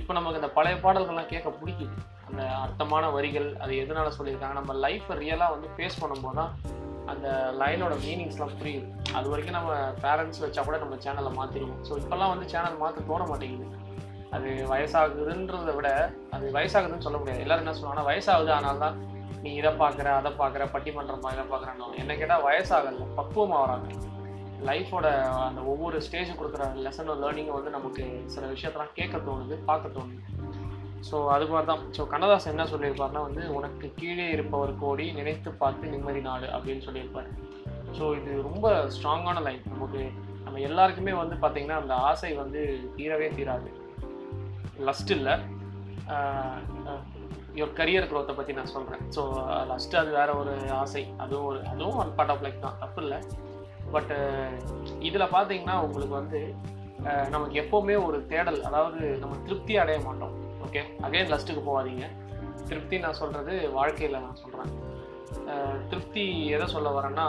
[0.00, 1.94] இப்போ நமக்கு இந்த பழைய பாடல்கள்லாம் கேட்க பிடிக்குது.
[2.30, 6.52] அந்த அர்த்தமான வரிகள் அது எதனால சொல்லியிருக்காங்க நம்ம லைஃப்பை ரியலாக வந்து ஃபேஸ் பண்ணும்போது தான்
[7.12, 7.28] அந்த
[7.60, 8.86] லைனோட மீனிங்ஸ்லாம் புரியுது.
[9.18, 9.72] அது வரைக்கும் நம்ம
[10.04, 13.66] பேரண்ட்ஸ் வச்சா கூட நம்ம சேனலை மாற்றிடுவோம் ஸோ இப்போல்லாம் வந்து சேனல் மாற்ற தோண மாட்டேங்குது.
[14.36, 15.88] அது வயசாகுதுன்றதை விட
[16.36, 17.42] அது வயசாகுதுன்னு சொல்ல முடியாது.
[17.44, 18.98] எல்லாரும் என்ன சொல்லுவாங்கன்னா வயசாகுது அதனால தான்
[19.44, 23.88] நீ இதை பார்க்குற அதை பார்க்குற பட்டிமன்றமாக இதை பார்க்குறேன்னு என்ன கேட்டால் வயசாகல பக்குவமாக வராங்க.
[24.68, 25.06] லைஃபோட
[25.48, 30.20] அந்த ஒவ்வொரு ஸ்டேஜ் கொடுக்குற லெசனோ லேர்னிங்கை வந்து நமக்கு சில விஷயத்தெல்லாம் கேட்க தோணுது பார்க்க தோணுது.
[31.08, 35.92] ஸோ அது மாதிரி தான் ஸோ கண்ணதாசன் என்ன சொல்லியிருப்பாருன்னா வந்து உனக்கு கீழே இருப்பவர் கோடி நினைத்து பார்த்து
[35.94, 37.30] நிம்மதி நாடு அப்படின்னு சொல்லியிருப்பார்.
[37.98, 40.02] ஸோ இது ரொம்ப ஸ்ட்ராங்கான லைன் நமக்கு
[40.44, 42.60] நம்ம எல்லாருக்குமே வந்து பார்த்திங்கன்னா அந்த ஆசை வந்து
[42.98, 43.70] தீரவே தீராது.
[44.88, 45.34] லஸ்ட் இல்லை.
[47.58, 49.22] யுவர் கரியர் க்ரோத்தை பற்றி நான் சொல்கிறேன் ஸோ
[49.70, 51.02] லஸ்ட்டு அது வேற ஒரு ஆசை.
[51.24, 52.78] அதுவும் ஒரு அதுவும் ஒரு பார்ட் ஆஃப் லைஃப் தான்.
[52.82, 53.18] தப்பு இல்லை.
[53.94, 54.18] பட்டு
[55.08, 56.40] இதில் பார்த்தீங்கன்னா உங்களுக்கு வந்து
[57.34, 60.34] நமக்கு எப்போவுமே ஒரு தேடல் அதாவது நம்ம திருப்தி அடைய மாட்டோம்.
[60.66, 62.06] ஓகே அகைன் லஸ்ட்டுக்கு போகாதீங்க.
[62.68, 64.72] திருப்தி நான் சொல்கிறது வாழ்க்கையில் நான் சொல்கிறேன்
[65.90, 66.24] திருப்தி
[66.56, 67.26] எதை சொல்ல வரேன்னா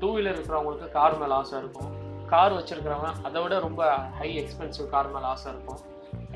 [0.00, 1.90] டூ வீலர் இருக்கிறவங்களுக்கு கார் மேலே ஆசை இருக்கும்.
[2.32, 3.82] கார் வச்சுருக்கிறவன் அதை விட ரொம்ப
[4.18, 5.80] ஹை எக்ஸ்பென்சிவ் கார் மேலே ஆசை இருக்கும்.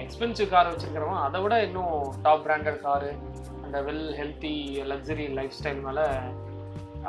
[0.05, 1.95] எக்ஸ்பென்சிவ் கார் வச்சுருக்கிறவன் அதை விட இன்னும்
[2.27, 3.11] டாப் பிராண்டட் காரு
[3.65, 4.53] அந்த well healthy
[4.91, 6.05] luxury lifestyle மேலே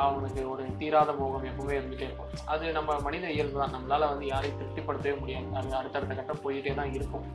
[0.06, 2.34] அவனுக்கு ஒரு தீராத மோகம் எப்பவுமே இருந்துகிட்டே இருக்கும்.
[2.54, 3.74] அது நம்ம மனித இயல்பு தான்.
[3.76, 5.48] நம்மளால் வந்து யாரையும் திருப்திப்படுத்தவே முடியாது.
[5.60, 7.26] அது அடுத்தடுத்த கட்டம் போயிட்டே தான் இருக்கும்.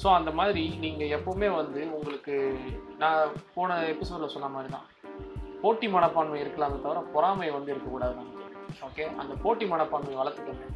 [0.00, 2.34] ஸோ அந்த மாதிரி நீங்கள் எப்போவுமே வந்து உங்களுக்கு
[3.02, 4.86] நான் போன எபிசோடில் சொன்ன மாதிரி தான்
[5.62, 8.44] போட்டி மனப்பான்மை இருக்கலாமே தவிர பொறாமை வந்து இருக்கக்கூடாது நமக்கு
[8.88, 10.66] ஓகே அந்த போட்டி மனப்பான்மை வளர்த்துக்கோங்க.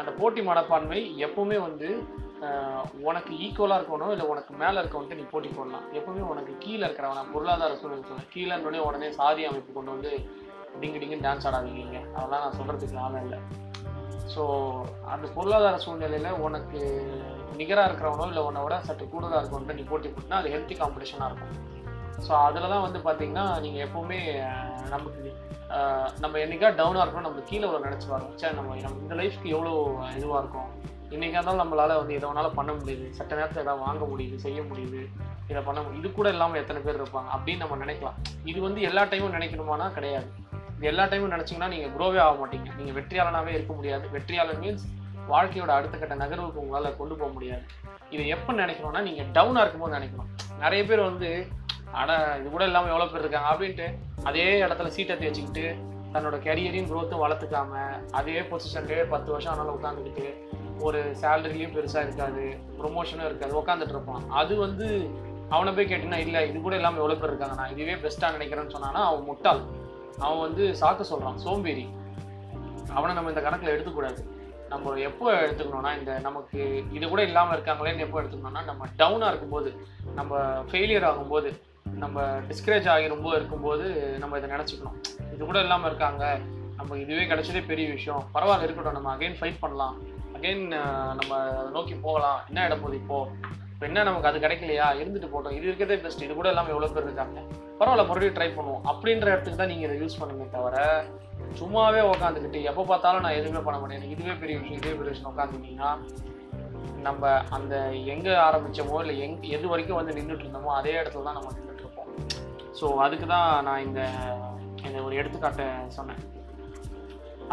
[0.00, 1.88] அந்த போட்டி மனப்பான்மை எப்போவுமே வந்து
[3.08, 5.86] உனக்கு ஈக்குவலாக இருக்கணும் இல்லை உனக்கு மேலே இருக்கவன்ட்டு நீ போட்டி போடலாம்.
[5.98, 10.12] எப்போவுமே உனக்கு கீழே இருக்கிறவன பொருளாதார சூழ்நிலை சொல்லுவேன் கீழே உடனே சாதி அமைப்பு கொண்டு வந்து
[10.80, 12.00] டிங்கு டிங்குன்னு டான்ஸ் ஆடாதீங்க.
[12.16, 13.40] அதெல்லாம் நான் சொல்கிறதுக்கு ஆளும் இல்லை.
[14.34, 14.42] ஸோ
[15.12, 16.80] அந்த பொருளாதார சூழ்நிலையில் உனக்கு
[17.60, 21.56] நிகராக இருக்கிறவனோ இல்லை உன்னை விட சற்று கூடுதலாக இருக்கவன்ட்டு நீ போட்டி போட்டினா அது ஹெல்த்தி காம்படிஷனாக இருக்கும்.
[22.26, 24.18] ஸோ அதில் தான் வந்து பார்த்தீங்கன்னா நீங்கள் எப்போவுமே
[24.94, 25.32] நமக்கு
[26.22, 29.72] நம்ம என்னைக்கா டவுனாக இருக்கணும் நம்ம கீழே ஒரு நினச்சி வரோம் சார் நம்ம நம்ம இந்த லைஃப்க்கு எவ்வளோ
[30.18, 30.70] இதுவாக இருக்கும்?
[31.14, 33.06] இன்றைக்கா இருந்தாலும் நம்மளால் வந்து எதை வேணாலும் பண்ண முடியுது.
[33.18, 35.00] சட்ட நேரத்தில் எதாவது வாங்க முடியுது செய்ய முடியுது.
[35.50, 37.28] இதை பண்ண முடியும் இது கூட இல்லாமல் எத்தனை பேர் இருப்பாங்க?
[37.36, 38.18] அப்படின்னு நம்ம நினைக்கலாம்.
[38.50, 40.28] இது வந்து எல்லா டைமும் நினைக்கணுமானா கிடையாது.
[40.80, 42.68] இது எல்லா டைமும் நினச்சிங்கன்னா நீங்கள் க்ரோவே ஆக மாட்டீங்க.
[42.76, 44.04] நீங்கள் வெற்றியாளனாகவே இருக்க முடியாது.
[44.14, 44.84] வெற்றியாளர் மீன்ஸ்
[45.32, 47.64] வாழ்க்கையோட அடுத்த கட்ட நகர்வுக்கு உங்களால் கொண்டு போக முடியாது.
[48.14, 50.30] இதை எப்போ நினைக்கணும்னா நீங்கள் டவுனாக இருக்கும்போது நினைக்கணும்.
[50.62, 51.30] நிறைய பேர் வந்து
[52.00, 53.50] ஆனால் இது கூட இல்லாமல் எவ்வளோ பேர் இருக்காங்க?
[53.52, 53.88] அப்படின்ட்டு
[54.30, 55.66] அதே இடத்துல சீட்டை தேய்ச்சிக்கிட்டு
[56.14, 57.82] தன்னோட கெரியரையும் க்ரோத்தும் வளர்த்துக்காம
[58.20, 60.26] அதே பொசிஷன்லேயே பத்து வருஷம் ஆனாலும் உட்காந்துக்கிட்டு
[60.86, 62.46] ஒரு சேலரிலையும் பெருசாக இருக்காது
[62.80, 64.24] ப்ரொமோஷனும் இருக்காது உட்காந்துட்டு இருப்பான்.
[64.40, 64.88] அது வந்து
[65.56, 67.58] அவனை போய் கேட்டிங்கன்னா இல்லை இது கூட இல்லாமல் எவ்வளோ பேர் இருக்காங்க?
[67.60, 69.62] நான் இதுவே பெஸ்ட்டாக நினைக்கிறேன்னு சொன்னான்னா அவன் முட்டாள்.
[70.24, 71.86] அவன் வந்து சாக்க சொல்கிறான் சோம்பேறி.
[72.98, 74.20] அவனை நம்ம இந்த கணக்கில் எடுத்துக்கூடாது.
[74.72, 76.58] நம்ம எப்போ எடுத்துக்கணும்னா இந்த நமக்கு
[76.92, 79.70] இது கூட இல்லாமல் இருக்காங்களேன்னு எப்போ எடுத்துக்கணும்னா நம்ம டவுனாக இருக்கும்போது
[80.18, 80.38] நம்ம
[80.70, 81.50] ஃபெயிலியர் ஆகும்போது
[82.02, 83.86] நம்ம டிஸ்கரேஜ் ஆகி ரொம்ப இருக்கும்போது
[84.18, 84.98] நம்ம இதை நினச்சிக்கணும்.
[85.34, 86.24] இது கூட இல்லாமல் இருக்காங்க.
[86.76, 88.22] நம்ம இதுவே கிடச்சதே பெரிய விஷயம்.
[88.34, 88.98] பரவாயில்ல இருக்கட்டும்.
[88.98, 89.96] நம்ம அகைன் ஃபைட் பண்ணலாம்.
[90.36, 90.62] அகைன்
[91.20, 91.32] நம்ம
[91.76, 92.38] நோக்கி போகலாம்.
[92.48, 93.30] என்ன இடம் போகுது இப்போது
[93.80, 94.86] இப்போ என்ன நமக்கு அது கிடைக்கலையா?
[95.00, 95.54] இருந்துட்டு போட்டோம்.
[95.58, 97.38] இது இருக்கிறதே பெஸ்ட் இது கூட இல்லாமல் எவ்வளோ பேர் இருக்காங்க?
[97.78, 98.82] பரவாயில்ல மறுபடியும் ட்ரை பண்ணுவோம்.
[98.90, 100.82] அப்படின்ற இடத்துக்கு தான் நீங்கள் இதை யூஸ் பண்ணுமே தவிர
[101.60, 103.98] சும்மாவே உட்காந்துக்கிட்டு எப்போ பார்த்தாலும் நான் எதுவுமே பண்ண மாட்டேன்.
[104.00, 105.92] எனக்கு இதுவே பெரிய விஷயம் இதுவே பெரிய விஷயம் உட்காந்துட்டீங்கன்னா
[107.06, 107.74] நம்ம அந்த
[108.14, 112.10] எங்கே ஆரம்பித்தோமோ இல்லை எங் எது வரைக்கும் வந்து நின்றுட்டு இருந்தோமோ அதே இடத்துல தான் நம்ம நின்றுட்டு இருப்போம்.
[112.80, 114.02] ஸோ அதுக்கு தான் நான் இந்த
[114.88, 116.22] இந்த ஒரு எடுத்துக்காட்டை சொன்னேன்.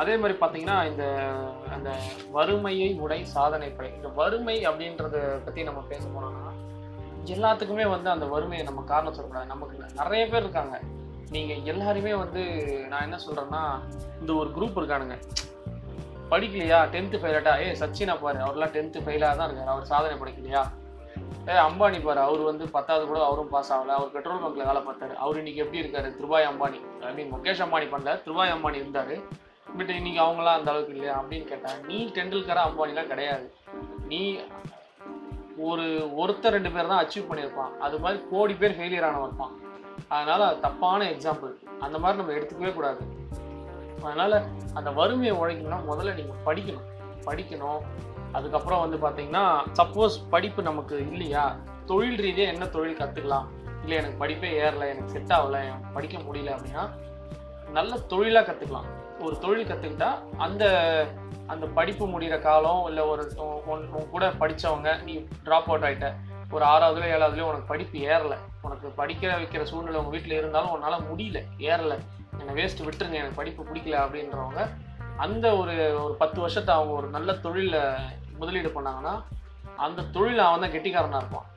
[0.01, 1.05] அதே மாதிரி பார்த்தீங்கன்னா இந்த
[1.75, 1.89] அந்த
[2.36, 3.89] வறுமையை உடை சாதனை படை.
[3.95, 6.53] இந்த வறுமை அப்படின்றத பற்றி நம்ம பேச போனோம்னா
[7.33, 9.51] எல்லாத்துக்குமே வந்து அந்த வறுமையை நம்ம காரணம் சொல்லக்கூடாது.
[9.53, 10.75] நமக்கு நிறைய பேர் இருக்காங்க.
[11.36, 12.41] நீங்கள் எல்லாருமே வந்து
[12.91, 13.62] நான் என்ன சொல்கிறேன்னா
[14.19, 15.15] இந்த ஒரு குரூப் இருக்கானுங்க.
[16.31, 16.79] படிக்கலையா?
[16.93, 19.73] டென்த்து ஃபெயிலாட்டா ஏ சச்சினா பாரு அவர்லாம் டென்த்து ஃபெயிலாக தான் இருக்கார்.
[19.73, 20.63] அவர் சாதனை படிக்கலையா?
[21.49, 23.95] ஏ அம்பானி பாரு அவர் வந்து பத்தாவது கூட அவரும் பாஸ் ஆகல.
[23.97, 25.15] அவர் பெட்ரோல் பங்கில் வேலை பார்த்தாரு.
[25.25, 26.10] அவர் இன்னைக்கு எப்படி இருக்காரு?
[26.19, 26.79] திருபாய் அம்பானி
[27.10, 28.15] ஐ மீன் முகேஷ் அம்பானி பண்ணல.
[28.25, 29.15] திருபாய் அம்பானி இருந்தார்.
[29.77, 31.21] பட் இன்னைக்கு அவங்களாம் அந்த அளவுக்கு இல்லையா?
[31.21, 33.53] அப்படின்னு கேட்டேன் நீ டெண்டுல்கரா அம்பானிலாம் கிடையாது.
[34.08, 34.39] நீ
[35.58, 35.84] ஒரு
[36.17, 37.77] ஒருத்தர் ரெண்டு பேர் தான் அச்சீவ் பண்ணியிருப்பான்.
[37.77, 39.51] அது மாதிரி கோடி பேர் ஃபெயிலியர் ஆனவன் இருப்பான்.
[40.08, 43.01] அதனால அது தப்பான எக்ஸாம்பிள் அந்த மாதிரி நம்ம எடுத்துக்கவே கூடாது.
[44.03, 46.88] அதனால அந்த வறுமையை உழைக்கணும்னா முதல்ல நீங்கள் படிக்கணும்.
[47.25, 47.82] படிக்கணும்.
[48.32, 51.56] அதுக்கப்புறம் வந்து பார்த்தீங்கன்னா சப்போஸ் படிப்பு நமக்கு இல்லையா?
[51.86, 53.45] தொழில் ரீதியாக என்ன தொழில் கற்றுக்கலாம்
[53.82, 56.89] இல்லை எனக்கு படிப்பே ஏறல எனக்கு செட் ஆகலை எனக்கு படிக்க முடியல அப்படின்னா
[57.71, 60.65] நல்ல தொழிலாக கற்றுக்கலாம் ஒரு தொழில் கற்றுக்கிட்டா அந்த
[61.47, 63.23] அந்த படிப்பு முடிகிற காலம் இல்லை ஒரு
[63.65, 65.13] உன் கூட படித்தவங்க நீ
[65.45, 66.08] ட்ராப் அவுட் ஆகிட்ட
[66.51, 68.38] ஒரு ஆறாவதுல ஏழாவதுலேயோ உனக்கு படிப்பு ஏறலை.
[68.62, 71.97] உனக்கு படிக்க வைக்கிற சூழ்நிலை உங்கள் வீட்டில் இருந்தாலும் உன்னால் முடியல ஏறலை.
[72.38, 74.69] என்னை வேஸ்ட் விட்டுருங்க எனக்கு படிப்பு பிடிக்கல அப்படின்றவங்க
[75.17, 77.82] அந்த ஒரு ஒரு பத்து வருஷத்தை அவங்க ஒரு நல்ல தொழிலில்
[78.38, 79.23] முதலீடு பண்ணாங்கன்னா
[79.75, 81.47] அந்த தொழில் அவன் தான் கெட்டிக்காரனாக இருப்பான்.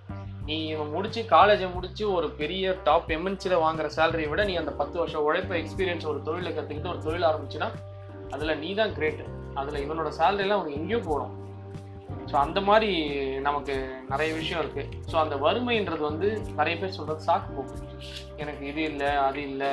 [0.47, 4.97] நீ இவன் முடிச்சு காலேஜை முடிச்சு ஒரு பெரிய டாப் எம்என்சியில் வாங்குற சேலரியை விட நீ அந்த பத்து
[4.99, 7.69] வருஷம் உழைப்பு எக்ஸ்பீரியன்ஸ் ஒரு தொழிலை கற்றுக்கிட்டு ஒரு தொழில் ஆரம்பிச்சுன்னா
[8.31, 11.37] அதில் நீ தான் கிரேட்டு அதில் இவனோட சேலரிலாம் அவனுக்கு எங்கேயோ போகணும்.
[12.31, 12.91] ஸோ அந்த மாதிரி
[13.47, 13.75] நமக்கு
[14.09, 17.79] நிறைய விஷயம் இருக்குது ஸோ அந்த வறுமைன்றது வந்து நிறைய பேர் சொல்கிறது சாக்கு போக்கு.
[18.37, 19.73] எனக்கு இது இல்லை அது இல்லை.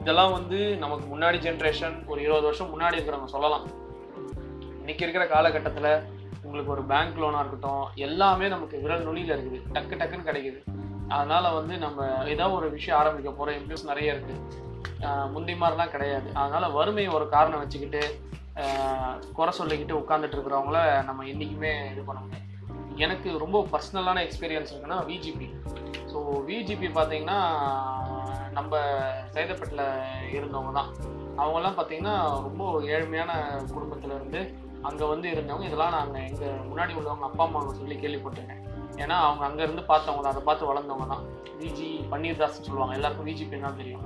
[0.00, 3.66] இதெல்லாம் வந்து நமக்கு முன்னாடி ஜென்ரேஷன் ஒரு இருபது வருஷம் முன்னாடி இருக்கிறவங்க சொல்லலாம்.
[4.80, 5.90] இன்னைக்கு இருக்கிற காலகட்டத்தில்
[6.44, 9.60] உங்களுக்கு ஒரு பேங்க் லோனாக இருக்கட்டும் எல்லாமே நமக்கு விரல் நுனியில் இருக்குது.
[9.76, 10.60] டக்கு டக்குன்னு கிடைக்குது.
[11.16, 14.66] அதனால் வந்து நம்ம ஏதாவது ஒரு விஷயம் ஆரம்பிக்க போகிற இம்ப்யூஸ் நிறைய இருக்குது
[15.34, 16.28] முந்தி மாதிரிலாம் கிடையாது.
[16.42, 18.02] அதனால் வறுமையை ஒரு காரணம் வச்சுக்கிட்டு
[19.36, 22.46] குறை சொல்லிக்கிட்டு உட்காந்துட்டு இருக்கிறவங்கள நம்ம என்றைக்குமே இது பண்ண முடியும்
[23.04, 25.48] எனக்கு ரொம்ப பர்சனலான எக்ஸ்பீரியன்ஸ் இருக்குன்னா விஜிபி
[26.12, 27.38] ஸோ விஜிபி பார்த்தீங்கன்னா
[28.56, 28.76] நம்ம
[29.34, 29.84] சைதப்பட்டில்
[30.36, 30.90] இருந்தவங்க தான்.
[31.40, 32.14] அவங்கெல்லாம் பார்த்தீங்கன்னா
[32.46, 32.62] ரொம்ப
[32.94, 33.32] ஏழ்மையான
[33.74, 34.40] குடும்பத்தில் இருந்து
[34.88, 38.62] அங்கே வந்து இருந்தவங்க இதெல்லாம் நாங்கள் எங்கள் முன்னாடி உள்ளவங்க அப்பா அம்மாவை சொல்லி கேள்விப்பட்டிருக்கேன்.
[39.02, 41.24] ஏன்னா அவங்க அங்கேருந்து பார்த்தவங்க அதை பார்த்து வளர்ந்தவங்க தான்
[41.62, 42.94] விஜி பன்னீர்தாஸ் சொல்லுவாங்க.
[42.98, 44.04] எல்லாருக்கும் விஜிபி தான் தெரியும்.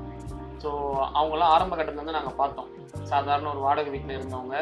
[0.62, 0.70] ஸோ
[1.18, 2.68] அவங்களாம் ஆரம்ப கட்டத்துலேருந்து நாங்கள் பார்த்தோம்.
[3.12, 4.56] சாதாரண ஒரு வாடகை வீட்டில் இருந்தவங்க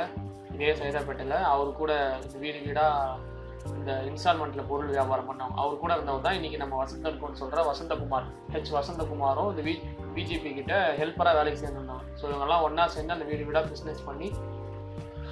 [0.55, 1.93] இதே சைதாப்பேட்டையில் அவர் கூட
[2.45, 3.29] வீடு வீடாக
[3.77, 8.27] இந்த இன்ஸ்டால்மெண்ட்டில் பொருள் வியாபாரம் பண்ணவங்க அவர் கூட இருந்தவர் தான் இன்றைக்கி நம்ம வசந்தன்கோன்னு சொல்கிற வசந்தகுமார்.
[8.55, 9.75] ஹெச் வசந்தகுமாரும் இந்த வி
[10.15, 12.05] பிஜேபி கிட்ட ஹெல்ப்பராக வேலைக்கு சேர்ந்துருந்தாங்க.
[12.21, 14.31] ஸோ இவங்கெல்லாம் ஒன்றா சேர்ந்து அந்த வீடு வீடாக பிஸ்னஸ் பண்ணி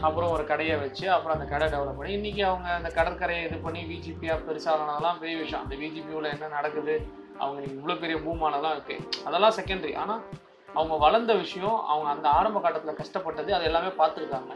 [0.06, 3.80] அப்புறம் ஒரு கடையை வச்சு அப்புறம் அந்த கடை டெவலப் பண்ணி இன்றைக்கி அவங்க அந்த கடற்கரையை இது பண்ணி
[3.92, 5.62] விஜிபியாக பெருசாகனாலாம் பெரிய விஷயம்.
[5.64, 6.94] அந்த விஜிபியில் என்ன நடக்குது?
[7.42, 10.22] அவங்க இவ்வளோ பெரிய பூமானலாம் இருக்குது அதெல்லாம் செகண்டரி ஆனால்
[10.68, 14.54] அவங்க வளர்ந்த விஷயம் அவங்க அந்த ஆரம்ப கட்டத்தில் கஷ்டப்பட்டது அது எல்லாமே பார்த்துருக்காங்க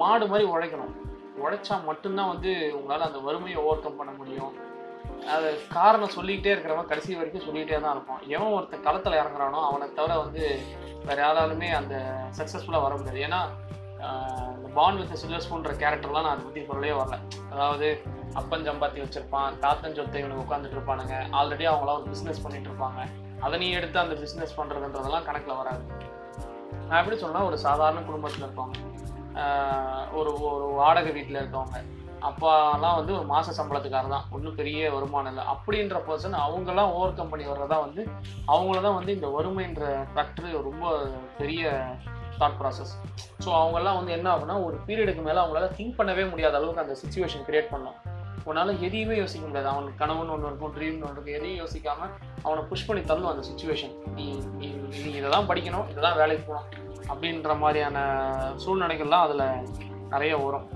[0.00, 0.94] மாடு மாதிரி உழைக்கணும்.
[1.42, 4.52] உழைச்சா மட்டும்தான் வந்து உங்களால் அந்த வறுமையை ஓவர் கம் பண்ண முடியும்.
[5.34, 8.22] அது காரணம் சொல்லிக்கிட்டே இருக்கிறவன் கடைசி வரைக்கும் சொல்லிக்கிட்டே தான் இருப்பான்.
[8.34, 10.44] எவன் ஒருத்தன் களத்தில் இறங்குறானோ அவனை தவிர வந்து
[11.08, 11.96] வேறு யாராலுமே அந்த
[12.38, 13.20] சக்ஸஸ்ஃபுல்லாக வர முடியாது.
[13.28, 13.40] ஏன்னா
[14.76, 17.18] பாண்ட் வித் சில்வர் ஸ்பூன்ற கேரக்டர்லாம் நான் அதை பற்றி சொல்லவே வரல.
[17.52, 17.88] அதாவது
[18.40, 21.14] அப்பன் சம்பாத்தி வச்சிருப்பான் தாத்தன் சொத்தை இவனுக்கு உட்காந்துட்டு இருப்பானுங்க.
[21.38, 23.00] ஆல்ரெடி அவங்களாம் ஒரு பிஸ்னஸ் பண்ணிட்டு இருப்பாங்க.
[23.44, 25.82] அதை நீ எடுத்து அந்த பிஸ்னஸ் பண்ணுறதுன்றதெல்லாம் கணக்கில் வராது.
[26.88, 28.76] நான் எப்படி சொன்னால் ஒரு சாதாரண குடும்பத்தில் இருப்பாங்க
[30.18, 31.80] ஒரு ஒரு வாடகை வீட்டில் இருக்கவங்க
[32.28, 34.26] அப்பாலாம் வந்து ஒரு மாத சம்பளத்துக்காரர் தான்.
[34.36, 35.44] ஒன்றும் பெரிய வருமானம் இல்லை.
[35.52, 38.02] அப்படின்ற பர்சன் அவங்கெல்லாம் ஓவர் கம் பண்ணி வர்றதா வந்து
[38.52, 40.92] அவங்கள தான் வந்து இந்த வறுமைன்ற ஃபேக்டரி ரொம்ப
[41.38, 41.70] பெரிய
[42.40, 42.92] தாட் ப்ராசஸ்
[43.44, 47.44] ஸோ அவங்கெல்லாம் வந்து என்ன ஆகுனா ஒரு பீரியடுக்கு மேலே அவங்களால திங்க் பண்ணவே முடியாத அளவுக்கு அந்த சுச்சுவேஷன்
[47.48, 47.98] கிரியேட் பண்ணோம்.
[48.48, 49.68] உன்னால் எதையுமே யோசிக்க முடியாது.
[49.72, 52.12] அவனுக்கு கனவுன்னு ஒன்று இருக்கும் ட்ரீம்னு ஒன்று இருக்கும் எதையும் யோசிக்காமல்
[52.44, 54.26] அவனை புஷ் பண்ணி தள்ளும் அந்த சுச்சுவேஷன் நீ
[54.60, 54.68] நீ
[55.04, 56.68] நீ இதை தான் படிக்கணும் இதை தான் வேலைக்கு போகணும்
[57.10, 57.98] அப்படின்ற மாதிரியான
[58.64, 59.44] சூழ்நிலைகள்லாம் அதில்
[60.14, 60.66] நிறைய வரும்.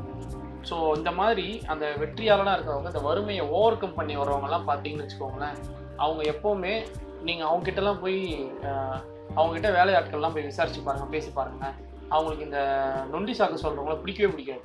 [0.69, 5.59] ஸோ இந்த மாதிரி அந்த வெற்றியாளனாக இருக்கிறவங்க இந்த வறுமையை ஓவர் கம் பண்ணி வர்றவங்கலாம் பார்த்தீங்கன்னு வச்சுக்கோங்களேன்
[5.97, 6.75] அவங்க எப்போவுமே
[7.29, 8.21] நீங்கள் அவங்ககிட்டலாம் போய்
[9.37, 11.65] அவங்ககிட்ட வேலையாட்கள்லாம் போய் விசாரிச்சு பாருங்க பேசி பாருங்க.
[12.15, 12.61] அவங்களுக்கு இந்த
[13.13, 14.63] நொண்டி சாக்கு சொல்கிறவங்கள பிடிக்கவே பிடிக்காது.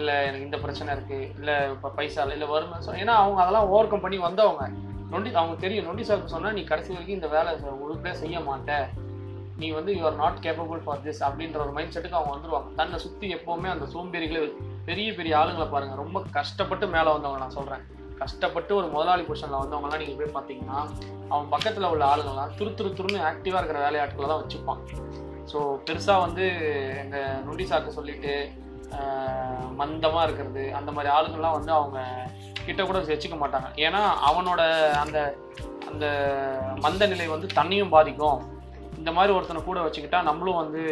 [0.00, 3.68] இல்லை எனக்கு இந்த பிரச்சனை இருக்குது இல்லை இப்போ பைசா இல்லை இல்லை வறுமை சொல் ஏன்னா அவங்க அதெல்லாம்
[3.72, 4.64] ஓவர் கம் பண்ணி வந்தவங்க.
[5.12, 7.52] நொண்டி அவங்க தெரியும் நொண்டி சாருக்கு சொன்னால் நீ கடைசி வரைக்கும் இந்த வேலை
[7.84, 8.72] ஒழுங்காக செய்ய மாட்ட.
[9.60, 12.98] நீ வந்து you are not capable for this அப்படின்ற ஒரு மைண்ட் செட்டுக்கு அவங்க வந்துடுவாங்க தன்னை
[13.04, 14.42] சுற்றி எப்போவுமே அந்த சோம்பேறிகளை
[14.88, 17.82] பெரிய பெரிய ஆளுங்களை பாருங்கள் ரொம்ப கஷ்டப்பட்டு மேலே வந்தவங்க நான் சொல்கிறேன்
[18.22, 20.78] கஷ்டப்பட்டு ஒரு முதலாளி பொசிஷனில் வந்தவங்கலாம் நீங்கள் போய் பார்த்தீங்கன்னா
[21.32, 24.82] அவன் பக்கத்தில் உள்ள ஆளுங்கள்லாம் துரு துரு துருன்னு ஆக்டிவாக இருக்கிற வேலையாட்களை தான் வச்சுப்பான்
[25.50, 26.46] ஸோ பெருசாக வந்து
[27.02, 28.32] எங்கள் நொண்டி சாக்கு சொல்லிட்டு
[29.80, 31.98] மந்தமாக இருக்கிறது அந்த மாதிரி ஆளுங்கள்லாம் வந்து அவங்க
[32.66, 33.68] கிட்ட கூட வச்சுக்க மாட்டாங்க.
[33.86, 34.62] ஏன்னா அவனோட
[35.02, 35.18] அந்த
[35.90, 36.06] அந்த
[36.84, 38.40] மந்த நிலை வந்து தண்ணியும் பாதிக்கும்.
[38.98, 40.82] இந்த மாதிரி ஒருத்தனை கூட வச்சுக்கிட்டா நம்மளும் வந்து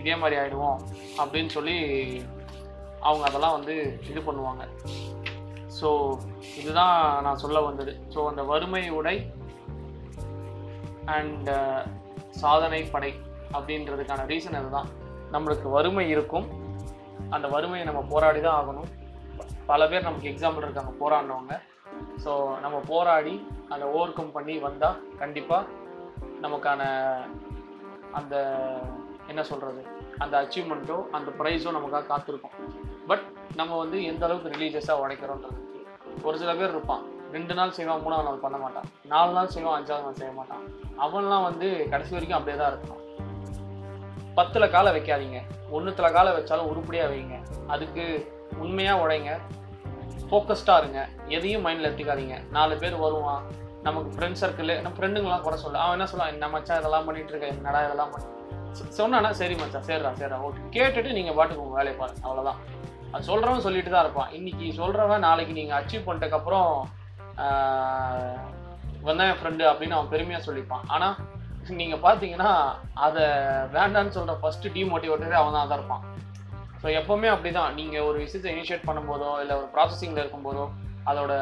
[0.00, 0.78] இதே மாதிரி ஆகிடுவோம்
[1.20, 1.76] அப்படின்னு சொல்லி
[3.06, 3.74] அவங்க அதெல்லாம் வந்து
[4.10, 4.62] இது பண்ணுவாங்க.
[5.78, 5.88] ஸோ
[6.60, 7.92] இதுதான் நான் சொல்ல வந்தது.
[8.14, 9.16] ஸோ அந்த வறுமை உடை
[11.16, 11.80] அண்ட் uh,
[12.42, 13.10] சாதனை படை
[13.56, 14.88] அப்படின்றதுக்கான ரீசன் அதுதான்.
[15.34, 16.46] நம்மளுக்கு வறுமை இருக்கும்.
[17.34, 18.90] அந்த வறுமையை நம்ம போராடி தான் ஆகணும்.
[19.70, 21.54] பல பேர் நமக்கு எக்ஸாம்பிள் இருக்காங்க போராடினவங்க.
[22.24, 22.32] ஸோ
[22.64, 23.34] நம்ம போராடி
[23.74, 25.70] அதை ஓவர் கம் பண்ணி வந்தால் கண்டிப்பாக
[26.44, 26.82] நமக்கான
[28.18, 28.34] அந்த
[29.32, 29.80] என்ன சொல்கிறது
[30.24, 32.56] அந்த அச்சீவ்மெண்ட்டோ அந்த ப்ரைஸோ நமக்காக காத்திருக்கும்.
[33.10, 33.24] பட்
[33.60, 35.58] நம்ம வந்து எந்த அளவுக்கு ரிலீஜியஸாக உடைக்கிறோன்றது
[36.22, 37.02] ஒரு சில பேர் இருப்பான்.
[37.32, 38.84] ரெண்டு நாள் செய்வான் மூணாவது நாள் பண்ண மாட்டான்.
[39.04, 40.64] நாலு நாள் செய்வான் அஞ்சாவது நாள் செய்ய மாட்டான்.
[40.98, 43.04] அவன்லாம் வந்து கடைசி வரைக்கும் அப்படியே தான் இருக்கான்
[44.34, 45.42] பத்தில் காலை வைக்காதீங்க.
[45.70, 47.36] ஒன்றுத்தில் காலை வச்சாலும் உருப்படியாக வைங்க.
[47.66, 49.38] அதுக்கு உண்மையாக உடைங்க.
[50.30, 51.08] ஃபோக்கஸ்டாக இருங்க.
[51.26, 52.50] எதையும் மைண்டில் எடுத்துக்காதீங்க.
[52.50, 53.42] நாலு பேர் வருவான்.
[53.82, 56.32] நமக்கு ஃப்ரெண்ட் சர்க்கிள் நம்ம ஃப்ரெண்டுங்களாம் கூட சொல்ல அவன் என்ன சொல்லுவான்?
[56.32, 57.46] என்ன மச்சான் இதெல்லாம் பண்ணிட்டு இருக்க?
[57.46, 58.26] என்னடா இதெல்லாம் பண்ணி?
[58.98, 60.62] சொன்னானா சரி மச்சான் சேர்றா சேர்றா ஓகே.
[60.70, 62.28] கேட்டுட்டு நீங்கள் பாட்டுக்கு உங்கள் வேலையை பாருங்க.
[62.28, 62.84] அவ்வளோதான்
[63.16, 64.32] அது சொல்கிறவன் சொல்லிட்டு தான் இருப்பான்.
[64.38, 66.70] இன்னைக்கு சொல்கிறவன் நாளைக்கு நீங்கள் அச்சீவ் பண்ணிட்டக்கப்புறம்
[69.06, 70.84] வந்தான் என் ஃப்ரெண்டு அப்படின்னு அவன் பெருமையாக சொல்லிப்பான்.
[70.94, 71.14] ஆனால்
[71.78, 72.50] நீங்கள் பார்த்தீங்கன்னா
[73.06, 73.22] அதை
[73.76, 76.02] வேண்டான்னு சொல்கிற ஃபஸ்ட்டு டிமோட்டிவேட்டரே அவன் தான் இருப்பான்.
[76.80, 77.70] ஸோ எப்போவுமே அப்படிதான்.
[77.78, 80.66] நீங்கள் ஒரு விஷயத்தை இனிஷியேட் பண்ணும்போதோ இல்லை ஒரு ப்ராசஸிங்கில் இருக்கும்போதோ
[81.10, 81.32] அதோட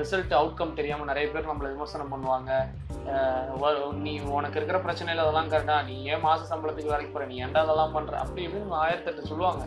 [0.00, 2.50] ரிசல்ட் அவுட்கம் தெரியாமல் நிறைய பேர் நம்மளை விமர்சனம் பண்ணுவாங்க.
[4.06, 7.94] நீ உனக்கு இருக்கிற பிரச்சனையில் அதெல்லாம் கரெக்டாக நீ ஏன் மாத சம்பளத்துக்கு வேலைக்கு போகிற நீ ஏன்டா அதெல்லாம்
[7.98, 9.62] பண்ணுற அப்படி இப்படின்னு ஆயிரத்தெட்டு சொல்லுவாங்க.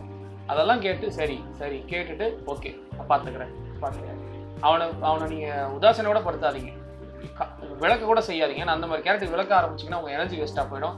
[0.46, 4.24] அதெல்லாம் கேட்டு சரி சரி கேட்டுட்டு ஓகே பார்த்துக்கிறேன் பார்த்துக்கிறேன்
[4.60, 6.72] அவனை அவனை நீங்கள் உதாசனையோட படுத்தாதீங்க.
[7.34, 7.48] க-
[7.80, 8.56] விளக்க கூட செய்யாதீங்க.
[8.56, 10.94] நான் அந்த மாதிரி கேரக்டர் விளக்க ஆரம்பிச்சிங்கன்னா உங்கள் எனர்ஜி வேஸ்ட்டாக போயிடும்.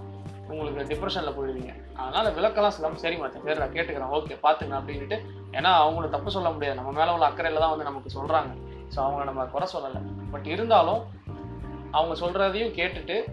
[0.49, 1.95] உங்களுக்கு டிப்ரெஷனில் போயிடுவீங்க.
[1.95, 4.15] அதனால் விளக்கெல்லாம் சொல்லாமல் சரி மச்சான் பேர் நான் கேட்டுக்கிறேன்.
[4.17, 5.19] ஓகே பார்த்துக்கிறேன் அப்படின்ட்டு
[5.53, 6.81] ஏன்னா அவங்கள தப்பு சொல்ல முடியாது.
[6.81, 10.03] நம்ம மேலே உள்ள அக்கறையில் தான் வந்து நமக்கு சொல்கிறாங்க ஸோ அவங்கள நம்ம குறை சொல்லலை.
[10.31, 11.03] பட் இருந்தாலும்
[11.91, 13.25] அவங்க சொல்கிறதையும் கேட்டுட்டு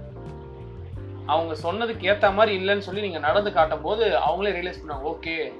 [1.25, 5.13] அவங்க சொன்னதுக்கு ஏற்ற மாதிரி இல்லைன்னு சொல்லி நீங்கள் நடந்து காட்டும் போது அவங்களே ரியலைஸ் பண்ணுவாங்க.
[5.13, 5.53] ஓகே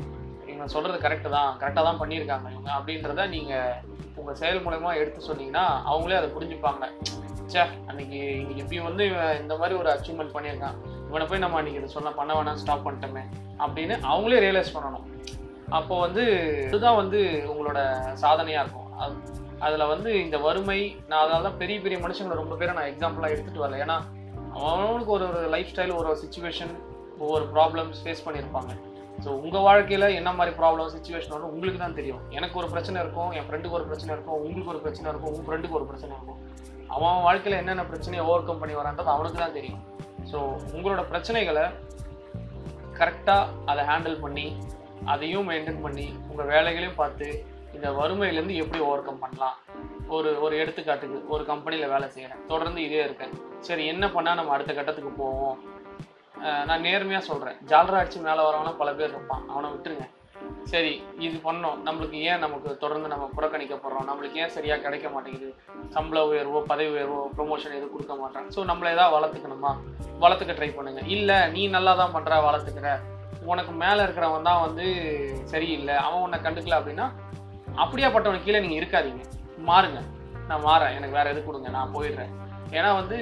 [0.56, 1.52] இவங்க சொல்கிறது கரெக்டு தான்.
[1.62, 3.80] கரெக்டாக தான் பண்ணியிருக்காங்க இவங்க அப்படின்றத நீங்கள்
[4.20, 6.86] உங்கள் செயல் மூலயமா எடுத்து சொன்னீங்கன்னா அவங்களே அதை புரிஞ்சுப்பாங்க.
[7.50, 10.78] ச்சே அன்னைக்கு இன்னைக்கு இப்படி வந்து இவன் இந்த மாதிரி ஒரு அச்சீவ்மெண்ட் பண்ணியிருக்கான்.
[11.10, 13.24] இவனை போய் நம்ம அன்றைக்கி இதை சொல்ல பண்ண வேணாம் ஸ்டாப் பண்ணிட்டோமே
[13.66, 15.06] அப்படின்னு அவங்களே ரியலைஸ் பண்ணணும்.
[15.78, 16.24] அப்போ வந்து
[16.68, 17.20] இதுதான் வந்து
[17.52, 17.80] உங்களோட
[18.24, 18.90] சாதனையாக இருக்கும்.
[19.04, 19.16] அது
[19.66, 23.66] அதில் வந்து இந்த வறுமை நான் அதனால தான் பெரிய பெரிய மனுஷங்களை ரொம்ப பேரை நான் எக்ஸாம்பிளாக எடுத்துகிட்டு
[23.66, 23.80] வரல.
[23.86, 23.98] ஏன்னா
[24.72, 26.74] அவனுக்கு ஒரு ஒரு லைஃப் ஸ்டைல் ஒரு ஒரு சுச்சுவேஷன்
[27.24, 28.74] ஒவ்வொரு ப்ராப்ளம்ஸ் ஃபேஸ் பண்ணியிருப்பாங்க.
[29.26, 32.20] ஸோ உங்கள் வாழ்க்கையில் என்ன மாதிரி ப்ராப்ளம் சுச்சுவேஷன் வரும் உங்களுக்கு தான் தெரியும்.
[32.38, 35.78] எனக்கு ஒரு பிரச்சனை இருக்கும் என் ஃப்ரெண்டுக்கு ஒரு பிரச்சனை இருக்கும் உங்களுக்கு ஒரு பிரச்சனை இருக்கும் உங்கள் ஃப்ரெண்டுக்கு
[35.80, 36.40] ஒரு பிரச்சனை இருக்கும்.
[36.94, 39.82] அவன் அவன் வாழ்க்கையில் என்னென்ன பிரச்சனையை ஓவர் கம் பண்ணி வரான்றது அவனுக்கு தான் தெரியும்.
[40.32, 40.38] ஸோ
[40.76, 41.66] உங்களோட பிரச்சனைகளை
[43.00, 44.46] கரெக்டாக அதை ஹேண்டில் பண்ணி
[45.14, 47.28] அதையும் மெயின்டைன் பண்ணி உங்கள் வேலைகளையும் பார்த்து
[47.78, 49.58] இந்த வறுமையிலேருந்து எப்படி ஓவர் கம் பண்ணலாம்?
[50.16, 53.34] ஒரு ஒரு எடுத்துக்காட்டுக்கு ஒரு கம்பெனியில் வேலை செய்கிறேன் தொடர்ந்து இதே இருக்கேன்.
[53.70, 55.58] சரி என்ன பண்ணால் நம்ம அடுத்த கட்டத்துக்கு போவோம்?
[56.70, 59.44] நான் நேர்மையாக சொல்கிறேன் ஜாலரா அடிச்சு மேலே வரவனா பல பேர் இருப்பான்.
[59.54, 60.06] அவனை விட்டுருங்க.
[60.72, 60.92] சரி
[61.26, 61.78] இது பண்ணோம்.
[61.88, 65.50] நம்மளுக்கு ஏன் நமக்கு தொடர்ந்து நம்ம புறக்கணிக்கப்படுறோம் நம்மளுக்கு ஏன் சரியாக கிடைக்க மாட்டேங்குது?
[65.96, 69.72] சம்பள உயர்வோ பதவி உயர்வோ ப்ரொமோஷன் எதுவும் கொடுக்க மாட்டான் ஸோ நம்மளை ஏதாவது வளர்த்துக்கணுமா?
[70.24, 71.02] வளர்த்துக்க ட்ரை பண்ணுங்க.
[71.16, 72.90] இல்லை நீ நல்லா தான் பண்ணுற வளர்த்துக்கிற.
[73.52, 74.86] உனக்கு மேலே இருக்கிறவன் தான் வந்து
[75.54, 75.96] சரியில்லை.
[76.06, 77.08] அவன் உன்னை கண்டுக்கல அப்படின்னா
[77.84, 79.24] அப்படியாப்பட்டவன் கீழே நீங்கள் இருக்காதீங்க.
[79.70, 80.02] மாறுங்க.
[80.50, 80.96] நான் மாறேன்.
[80.98, 81.70] எனக்கு வேறு எது கொடுங்க.
[81.78, 82.34] நான் போயிடுறேன்.
[82.78, 83.18] ஏன்னா வந்து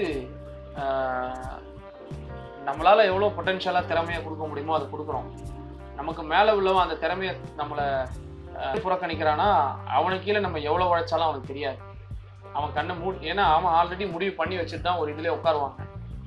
[2.67, 5.27] நம்மளால் எவ்வளோ பொட்டென்ஷியலாக திறமையை கொடுக்க முடியுமோ அதை கொடுக்குறோம்.
[5.99, 7.85] நமக்கு மேலே உள்ளவன் அந்த திறமையை நம்மளை
[8.83, 9.47] புறக்கணிக்கிறான்னா புறக்கணிக்கிறானா?
[9.97, 11.79] அவனுக்கு கீழே நம்ம எவ்வளோ உழைச்சாலும் அவனுக்கு தெரியாது.
[12.57, 15.79] அவன் கண்ணை மூ ஏன்னா அவன் ஆல்ரெடி முடிவு பண்ணி வச்சுட்டு தான் ஒரு இதுலேயே உட்காருவாங்க.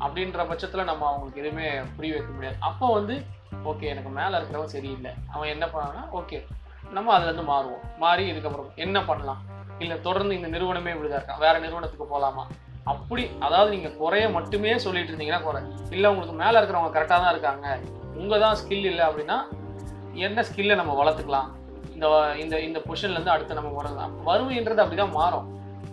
[0.04, 2.56] அப்படின்ற பட்சத்தில் நம்ம அவங்களுக்கு எதுவுமே புரிய வைக்க முடியாது.
[2.68, 3.14] அப்போ வந்து
[3.70, 5.12] ஓகே எனக்கு மேலே இருக்கிறவன் சரியில்லை.
[5.34, 6.38] அவன் என்ன பண்ணான்னா ஓகே
[6.96, 7.84] நம்ம அதுலேருந்து மாறுவோம்.
[8.04, 9.40] மாறி இதுக்கப்புறம் என்ன பண்ணலாம்?
[9.84, 12.44] இல்லை தொடர்ந்து இந்த நிறுவனமே இப்படிதான் இருக்கான் வேறு நிறுவனத்துக்கு போகலாமா
[12.92, 15.60] அப்படி அதாவது நீங்கள் குறைய மட்டுமே சொல்லிட்டு இருந்தீங்கன்னா குறை.
[15.94, 17.66] இல்லை உங்களுக்கு மேலே இருக்கிறவங்க கரெக்டாக தான் இருக்காங்க.
[18.20, 19.38] உங்கள் தான் ஸ்கில் இல்லை அப்படின்னா
[20.26, 21.48] என்ன ஸ்கில்லை நம்ம வளர்த்துக்கலாம்?
[21.94, 22.06] இந்த
[22.42, 25.46] இந்த இந்த பொசிஷன்லேருந்து அடுத்து நம்ம வரலாம் வறுமைன்றது அப்படி தான் மாறும்.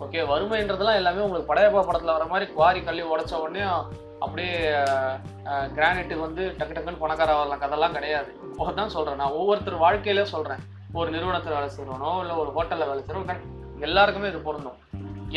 [0.04, 3.64] ஓகே வறுமைன்றதெல்லாம் எல்லாமே உங்களுக்கு படையப்பா படத்தில் வர மாதிரி குவாரி கல்வி உடச்ச உடனே
[4.24, 4.54] அப்படியே
[5.76, 7.62] கிரானைட்டு வந்து டக்கு டக்குன்னு பணக்கார வரலாம்.
[7.64, 8.30] கதெல்லாம் கிடையாது.
[8.80, 10.62] தான் சொல்கிறேன் நான் ஒவ்வொருத்தர் வாழ்க்கையில சொல்கிறேன்
[11.00, 13.44] ஒரு நிறுவனத்தில் வேலை செய்கிறவனோ இல்லை ஒரு ஹோட்டலில் வேலை செய்கிறோம்
[13.86, 14.78] எல்லாருக்குமே இது பொருந்தும்.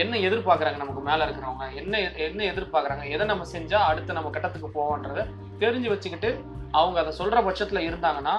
[0.02, 1.66] என்ன எதிர்பார்க்குறாங்க நமக்கு மேலே இருக்கிறவங்க?
[1.82, 3.04] என்ன என்ன எதிர்பார்க்குறாங்க?
[3.16, 5.22] எதை நம்ம செஞ்சால் அடுத்து நம்ம கட்டத்துக்கு போவோன்றத
[5.64, 6.30] தெரிஞ்சு வச்சுக்கிட்டு
[6.72, 8.36] அவங்க அதை சொல்கிற பட்சத்தில் இருந்தாங்கன்னா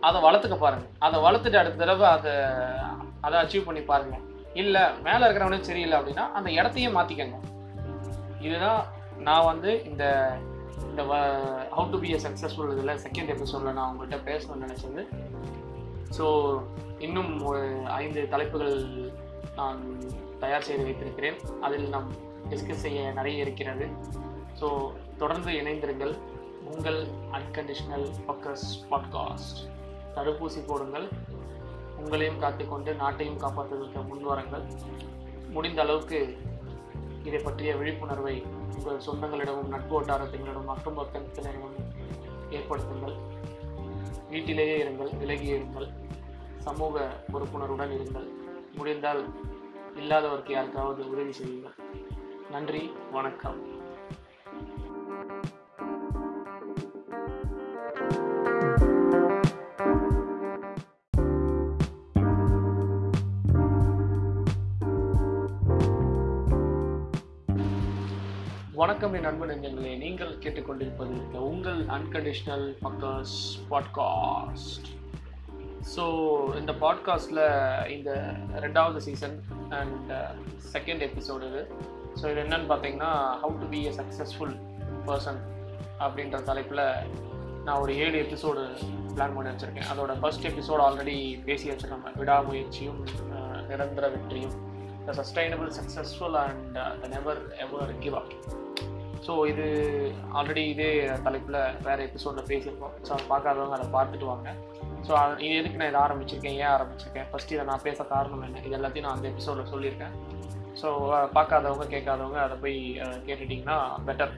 [0.00, 2.32] அதை வளர்த்துக்க பாருங்கள் அதை வளர்த்துட்டு அடுத்த தடவை அதை
[3.20, 4.24] அதை அச்சீவ் பண்ணி பாருங்கள்
[4.62, 7.38] இல்லை மேலே இருக்கிறவனே சரியில்லை அப்படின்னா அந்த இடத்தையே மாற்றிக்கங்க
[8.40, 8.82] இதுதான்
[9.28, 10.04] நான் வந்து இந்த
[10.90, 11.02] இந்த
[11.76, 15.02] how to be a successful இதில் செகண்ட் எபிசோடில் நான் உங்கள்கிட்ட பேசணும்னு நினச்சது.
[16.16, 16.26] ஸோ
[16.98, 17.62] இன்னும் ஒரு
[18.02, 18.76] ஐந்து தலைப்புகள்
[19.56, 19.80] நான்
[20.40, 21.38] தயார் செய்து வைத்திருக்கிறேன்.
[21.60, 22.12] அதில் நாம்
[22.50, 23.88] டிஸ்கஸ் செய்ய நிறைய இருக்கிறது.
[24.60, 24.68] ஸோ
[25.16, 26.18] தொடர்ந்து இணைந்திருங்கள்.
[26.74, 29.58] உங்கள் அன்கண்டிஷனல் ஃபோக்கஸ் பாட்காஸ்ட்
[30.14, 31.08] தடுப்பூசி போடுங்கள்.
[32.04, 34.64] உங்களையும் காத்துக்கொண்டு நாட்டையும் காப்பாற்றுவதற்கு முன்வரங்கள்
[35.50, 36.38] முடிந்த அளவுக்கு
[37.24, 38.42] இதை பற்றிய விழிப்புணர்வை
[38.76, 41.78] உங்கள் சொந்தங்களிடமும் நட்பு வட்டாரத்தினரிடமும் மற்றும் பக்கத்தினரிடமும்
[42.50, 43.16] ஏற்படுத்துங்கள்.
[44.28, 45.88] வீட்டிலேயே இருங்கள் விலகி இருங்கள்.
[46.58, 48.28] சமூக பொறுப்புணர்வுடன் இருங்கள்.
[48.74, 49.22] முடிந்தால்
[49.96, 51.74] இல்லாதவருக்கு யாருக்காவது உதவி செய்யுங்கள்
[52.50, 53.74] நன்றி வணக்கம்.
[68.72, 69.96] வணக்கம் என் அன்பு நெஞ்சங்களே.
[69.96, 74.95] நீங்கள் கேட்டுக்கொண்டிருப்பது உங்கள் அன்கண்டிஷனல் ஃபக்கர்ஸ் பாட்காஸ்ட்
[75.94, 76.04] ஸோ
[76.60, 77.42] இந்த பாட்காஸ்டில்
[77.96, 78.10] இந்த
[78.64, 79.36] ரெண்டாவது சீசன்
[79.78, 80.10] அண்ட்
[80.74, 81.62] செகண்ட் எபிசோடு இது.
[82.20, 83.12] ஸோ இது என்னன்னு பார்த்தீங்கன்னா
[83.42, 84.54] how to be a successful
[85.08, 85.40] person
[86.04, 86.84] அப்படின்ற தலைப்பில்
[87.66, 88.62] நான் ஒரு ஏழு எபிசோடு
[89.14, 89.88] பிளான் பண்ணி வச்சுருக்கேன்.
[89.92, 91.16] அதோட ஃபர்ஸ்ட் எபிசோடு ஆல்ரெடி
[91.48, 93.00] பேசி வச்சுருக்கோம் விடாமுயற்சியும்
[93.36, 94.56] uh, நிரந்தர வெற்றியும்.
[95.06, 98.32] The sustainable successful and the never ever give up
[99.26, 99.66] so இது
[100.38, 100.90] ஆல்ரெடி இதே
[101.26, 102.94] தலைப்பில் வேறு எபிசோடில் பேசியிருக்கோம்.
[103.06, 104.48] ஸோ அதை பார்க்காதவங்க அதை பார்த்துட்டு வாங்க.
[105.06, 105.12] ஸோ
[105.46, 106.56] இது எதுக்கு நான் இதை ஆரம்பிச்சிருக்கேன்?
[106.62, 107.26] ஏன் ஆரம்பிச்சிருக்கேன்?
[107.30, 108.62] ஃபஸ்ட்டு இதை நான் பேச காரணம் என்ன?
[108.66, 110.14] இது எல்லாத்தையும் நான் அந்த எபிசோடில் சொல்லியிருக்கேன்.
[110.80, 110.88] ஸோ
[111.36, 112.78] பார்க்காதவங்க கேட்காதவங்க அதை போய்
[113.26, 113.76] கேட்டுட்டிங்கன்னா
[114.08, 114.32] பெட்டர்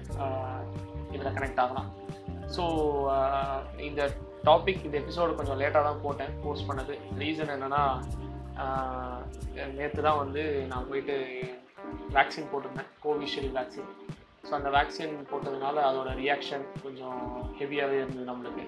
[1.14, 1.88] இதில் கனெக்ட் ஆகலாம்.
[2.56, 2.64] ஸோ
[3.88, 4.02] இந்த
[4.48, 6.96] டாபிக் இந்த எபிசோடு கொஞ்சம் லேட்டாக தான் போட்டேன் போஸ்ட் பண்ணது.
[7.22, 7.82] ரீசன் என்னென்னா
[9.78, 11.16] நேற்று தான் வந்து நான் போயிட்டு
[12.16, 13.90] வேக்சின் போட்டிருந்தேன் கோவிஷீல்டு வேக்சின்
[14.46, 17.20] ஸோ அந்த வேக்சின் போட்டதுனால அதோட ரியாக்ஷன் கொஞ்சம்
[17.60, 18.64] ஹெவியாகவே இருந்தது நம்மளுக்கு.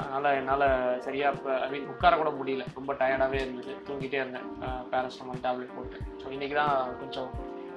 [0.00, 0.66] அதனால் என்னால்
[1.06, 2.64] சரியாக இப்போ ஐ மீன் உட்கார கூட முடியல.
[2.78, 3.74] ரொம்ப டயர்டாகவே இருந்தது.
[3.88, 4.48] தூங்கிட்டே இருந்தேன்.
[4.92, 5.98] பேரஸ்டமால் டேப்லெட் போட்டு.
[6.22, 7.30] ஸோ இன்றைக்கி தான் கொஞ்சம்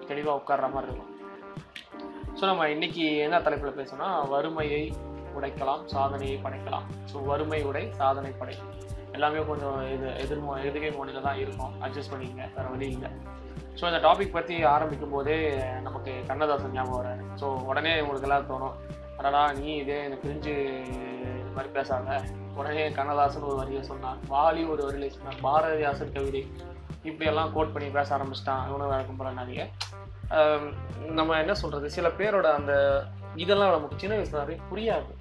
[0.09, 1.13] தெளிவாக உட்கார்ற மாதிரி இருக்கும்.
[2.39, 4.83] ஸோ நம்ம இன்னைக்கு என்ன தலைப்பில் பேசணும்னா வறுமையை
[5.37, 6.85] உடைக்கலாம் சாதனையை படைக்கலாம்.
[7.11, 8.55] ஸோ வறுமை உடை சாதனை படை.
[9.17, 11.73] எல்லாமே கொஞ்சம் இது எதிர்மோ எதிர்கை மொழியில் தான் இருக்கும்.
[11.85, 13.09] அட்ஜஸ்ட் பண்ணிக்கங்க வேறு வழி இல்லை.
[13.79, 15.37] ஸோ இந்த டாபிக் பற்றி ஆரம்பிக்கும் போதே
[15.87, 17.23] நமக்கு கண்ணதாசன் ஞாபகம் வராரு.
[17.41, 18.75] ஸோ உடனே உங்களுக்கு எல்லாம் தோணும்.
[19.19, 20.53] அடடா நீ இதே எனக்கு பிரிஞ்சு
[21.59, 22.23] மாதிரி பேசாத
[22.55, 24.17] உடனே கண்ணதாசன் ஒரு வரியை சொன்னான்.
[24.29, 25.39] வாலி ஒரு வரியில சொன்னான்.
[25.43, 26.51] பாரதிதாசன் கவிதை.
[27.03, 28.67] இப்படியெல்லாம் கோட் பண்ணி பேச ஆரம்பிச்சிட்டான்.
[28.67, 29.69] இவனும் வழக்கம் போல நிறைய
[31.09, 31.89] நம்ம என்ன சொல்றது?
[31.89, 33.03] சில பேரோட அந்த
[33.35, 35.17] இதெல்லாம் நமக்கு சின்ன வயசுல நிறைய புரியாது.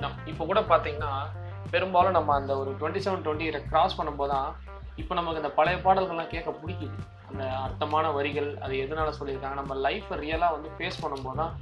[0.00, 1.12] நம்- இப்போ கூட பார்த்தீங்கன்னா
[1.70, 4.56] பெரும்பாலும் நம்ம அந்த ஒரு டுவெண்ட்டி செவன் டுவெண்ட்டி கிராஸ் பண்ணும்போது தான்
[4.96, 6.98] இப்போ நமக்கு இந்த பழைய பாடல்கள்லாம் கேட்க பிடிக்குது.
[7.28, 11.58] அந்த அர்த்தமான வரிகள் அது எதனால சொல்லியிருக்காங்க நம்ம லைஃப்பை ரியலாக வந்து ஃபேஸ் பண்ணும்போது தான்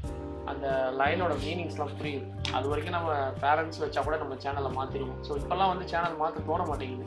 [0.50, 0.66] அந்த
[1.00, 2.26] லைனோட மீனிங்ஸ்லாம் புரியுது.
[2.56, 3.12] அது வரைக்கும் நம்ம
[3.44, 7.06] பேரண்ட்ஸ் வச்சா கூட நம்ம சேனலை மாற்றிடுவோம் ஸோ இப்போல்லாம் வந்து சேனல் மாற்ற தோண மாட்டேங்குது.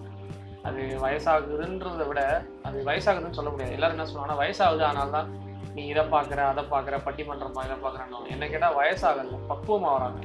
[0.69, 2.21] அது வயசாகுதுன்றதை விட
[2.69, 3.75] அது வயசாகுதுன்னு சொல்ல முடியாது.
[3.77, 5.29] எல்லாரும் என்ன சொல்லுவாங்கன்னா வயசாகுது ஆனால் தான்
[5.75, 8.19] நீ இதை பார்க்குற அதை பார்க்குற பட்டிமன்றமா இதை பார்க்குறேன்னு.
[8.35, 10.19] என்ன கேட்டால் வயசாகல பக்குவமாக வராங்க.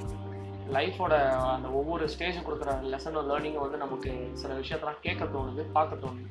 [0.77, 1.15] லைஃபோட
[1.55, 4.11] அந்த ஒவ்வொரு ஸ்டேஜ் கொடுக்குற லெசன் லேர்னிங்கை வந்து நமக்கு
[4.43, 6.29] சில விஷயத்தெல்லாம் கேட்க தோணுது பார்க்க தோணுது.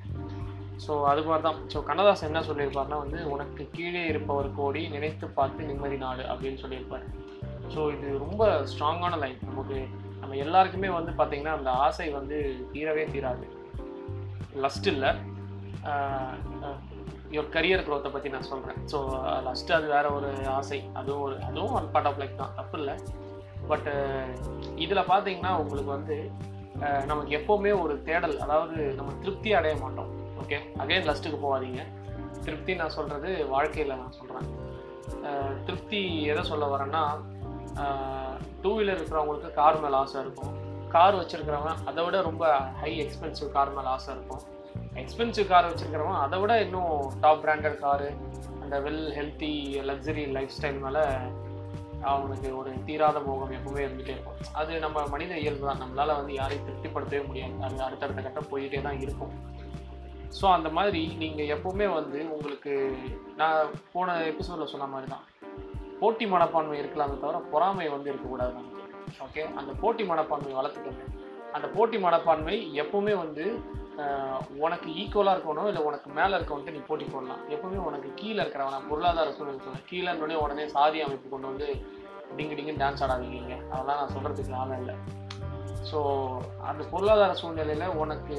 [0.85, 5.67] ஸோ அது மாதிரி தான் ஸோ கண்ணதாசன் என்ன சொல்லியிருப்பார்னா வந்து உனக்கு கீழே இருப்பவர் கோடி நினைத்து பார்த்து
[5.71, 7.05] நிம்மதி நாடு அப்படின்னு சொல்லியிருப்பார்.
[7.73, 9.77] ஸோ இது ரொம்ப ஸ்ட்ராங்கான லைன் நமக்கு
[10.21, 12.37] நம்ம எல்லாருக்குமே வந்து பார்த்திங்கன்னா அந்த ஆசை வந்து
[12.73, 13.45] தீரவே தீராது.
[14.65, 15.11] லஸ்ட் இல்லை.
[17.35, 18.97] யோர் கரியர் க்ரோத்தை பற்றி நான் சொல்கிறேன் ஸோ
[19.47, 20.79] லஸ்ட்டு அது வேற ஒரு ஆசை.
[20.99, 22.55] அதுவும் ஒரு அதுவும் ஒன் பார்ட் ஆஃப் லைஃப் தான்.
[22.59, 22.95] தப்பு இல்லை.
[23.69, 23.93] பட்டு
[24.85, 26.17] இதில் பார்த்தீங்கன்னா உங்களுக்கு வந்து
[27.09, 30.11] நமக்கு எப்போவுமே ஒரு தேடல் அதாவது நம்ம திருப்தி அடைய மாட்டோம்.
[30.43, 31.81] ஓகே அகைன் லஸ்ட்டுக்கு போகாதீங்க.
[32.45, 34.49] திருப்தி நான் சொல்கிறது வாழ்க்கையில் நான் சொல்கிறேன்
[35.67, 37.03] திருப்தி எதை சொல்ல வரேன்னா
[38.63, 40.51] டூ வீலர் இருக்கிறவங்களுக்கு கார் மேலே ஆசை இருக்கும்.
[40.95, 42.45] கார் வச்சுருக்கிறவன் அதை விட ரொம்ப
[42.81, 44.43] ஹை எக்ஸ்பென்சிவ் கார் மேலே ஆசை இருக்கும்.
[45.01, 46.91] எக்ஸ்பென்சிவ் கார் வச்சுருக்கிறவன் அதை விட இன்னும்
[47.23, 48.09] டாப் பிராண்டட் காரு
[48.63, 49.53] அந்த well healthy
[49.89, 51.05] luxury lifestyle மேலே
[52.11, 54.39] அவனுக்கு ஒரு தீராத மோகம் எப்பவுமே இருந்துகிட்டே இருக்கும்.
[54.59, 55.81] அது நம்ம மனித இயல்பு தான்.
[55.83, 57.55] நம்மளால் வந்து யாரையும் திருப்திப்படுத்தவே முடியாது.
[57.65, 59.33] அது அடுத்தடுத்த கட்டம் போயிட்டே தான் இருக்கும்.
[60.41, 62.95] ஸோ அந்த மாதிரி நீங்கள் எப்போவுமே வந்து உங்களுக்கு
[63.35, 65.25] நான் போன எபிசோடில் சொன்ன மாதிரி தான்
[65.99, 68.53] போட்டி மனப்பான்மை இருக்கலாமே தவிர பொறாமை வந்து இருக்கக்கூடாது
[69.25, 71.11] ஓகே அந்த போட்டி மனப்பான்மை வளர்த்துக்கணும்
[71.53, 73.61] அந்த போட்டி மனப்பான்மை எப்போவுமே வந்து
[74.57, 77.41] உனக்கு ஈக்குவலாக இருக்கணும் இல்லை உனக்கு மேலே இருக்கவன்ட்டு நீ போட்டி போடலாம்.
[77.49, 81.67] எப்போவுமே உனக்கு கீழே இருக்கிறவன பொருளாதார சூழ்நிலை சொல்லுவேன் கீழே உடனே சாதி அமைப்பு கொண்டு வந்து
[82.37, 84.95] டிங்கு டிங்கு டான்ஸ் ஆடாதீங்க அதெல்லாம் நான் சொல்கிறதுக்கு ஆளம் இல்லை.
[85.91, 85.99] ஸோ
[86.59, 88.37] அந்த பொருளாதார சூழ்நிலையில் உனக்கு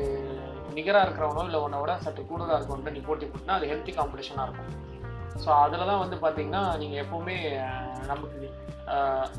[0.79, 4.71] நிகராக இருக்கிறவனோ இல்லை உன்னோட சற்று கூடுதலாக இருக்கவன்ட்டு நீ போட்டி போட்டினா அது ஹெல்த்தி காம்படிஷனாக இருக்கும்.
[5.43, 7.37] ஸோ அதில் தான் வந்து பார்த்தீங்கன்னா நீங்கள் எப்போவுமே
[8.11, 8.49] நமக்கு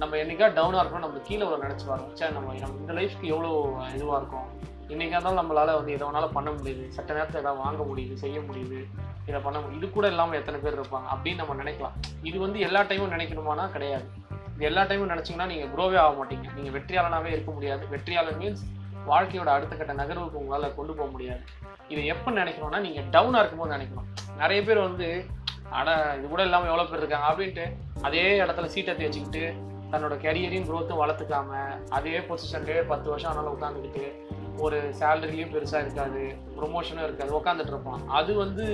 [0.01, 3.51] நம்ம என்னைக்கா டவுனாக இருக்கணும் நம்ம கீழே ஒரு நினச்சி வரோம் சார் நம்ம நம்ம இந்த லைஃப்க்கு எவ்வளோ
[3.97, 4.47] இதுவாக இருக்கும்?
[4.93, 6.84] இன்றைக்கா இருந்தாலும் நம்மளால் வந்து எதை வேணாலும் பண்ண முடியுது.
[6.95, 8.80] சட்ட நேரத்தில் எதாவது வாங்க முடியுது செய்ய முடியுது.
[9.30, 11.07] இதை பண்ண முடியும் இது கூட இல்லாமல் எத்தனை பேர் இருப்பாங்க?
[11.13, 11.95] அப்படின்னு நம்ம நினைக்கலாம்.
[12.30, 14.07] இது வந்து எல்லா டைமும் நினைக்கணுமானா கிடையாது.
[14.55, 16.47] இது எல்லா டைமும் நினச்சிங்கன்னா நீங்கள் க்ரோவே ஆக மாட்டீங்க.
[16.57, 17.84] நீங்கள் வெற்றியாளனாகவே இருக்க முடியாது.
[17.93, 18.63] வெற்றியாளர் மீன்ஸ்
[19.12, 21.43] வாழ்க்கையோட அடுத்த கட்ட நகர்வுக்கு உங்களால் கொண்டு போக முடியாது.
[21.91, 24.10] இதை எப்போ நினைக்கணும்னா நீங்கள் டவுனாக இருக்கும்போது நினைக்கணும்.
[24.41, 25.08] நிறைய பேர் வந்து
[25.78, 27.30] ஆனால் இது கூட இல்லாமல் எவ்வளோ பேர் இருக்காங்க?
[27.32, 27.66] அப்படின்ட்டு
[28.08, 29.43] அதே இடத்துல சீட்டை தேய்ச்சிக்கிட்டு
[29.91, 31.60] தன்னோட கெரியரையும் க்ரோத்தும் வளர்த்துக்காம
[31.97, 34.06] அதே பொசிஷன்லேயே பத்து வருஷம் ஆனாலும் உட்காந்துக்கிட்டு
[34.66, 36.22] ஒரு சேலரியும் பெருசாக இருக்காது
[36.58, 38.03] ப்ரொமோஷனும் இருக்காது உட்காந்துட்டு இருப்பான்.
[38.20, 38.66] அது வந்து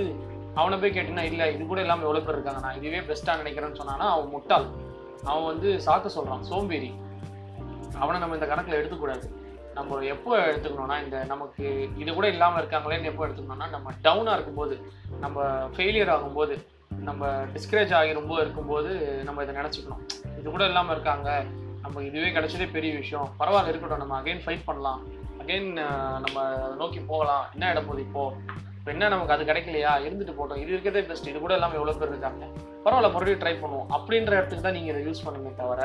[0.60, 2.62] அவனை போய் கேட்டிங்கன்னா இல்லை இது கூட இல்லாமல் எவ்வளோ பேர் இருக்காங்க?
[2.66, 4.66] நான் இதுவே பெஸ்ட்டாக நினைக்கிறேன்னு சொன்னான்னா அவன் முட்டாள்.
[5.30, 6.90] அவன் வந்து சாக்கு சொல்கிறான் சோம்பேறி.
[8.02, 9.26] அவனை நம்ம இந்த கணக்கில் எடுத்துக்கூடாது
[9.76, 11.64] நம்ம எப்போ எடுத்துக்கணும்னா இந்த நமக்கு
[12.02, 14.74] இது கூட இல்லாமல் இருக்காங்களேன்னு எப்போ எடுத்துக்கணும்னா நம்ம டவுனாக இருக்கும்போது
[15.24, 16.54] நம்ம ஃபெயிலியர் ஆகும்போது
[17.08, 18.90] நம்ம டிஸ்கரேஜ் ஆகி ரொம்ப இருக்கும்போது
[19.28, 20.02] நம்ம இதை நினச்சிக்கணும்.
[20.40, 21.28] இது கூட இல்லாமல் இருக்காங்க.
[21.84, 23.28] நம்ம இதுவே கிடைச்சதே பெரிய விஷயம்.
[23.40, 24.02] பரவாயில்ல இருக்கட்டும்.
[24.02, 25.00] நம்ம அகைன் ஃபைட் பண்ணலாம்.
[25.42, 25.70] அகைன்
[26.24, 27.46] நம்ம அதை நோக்கி போகலாம்.
[27.54, 29.92] என்ன இடம் போகுது இப்போது இப்போ என்ன நமக்கு அது கிடைக்கலையா?
[30.06, 30.60] இருந்துட்டு போட்டோம்.
[30.62, 32.44] இது இருக்கிறதே பெஸ்ட் இது கூட இல்லாமல் எவ்வளோ பேர் இருக்காங்க?
[32.84, 33.90] பரவாயில்ல மறுபடியும் ட்ரை பண்ணுவோம்.
[33.96, 35.82] அப்படின்ற இடத்துக்கு தான் நீங்கள் இதை யூஸ் பண்ணுங்க தவிர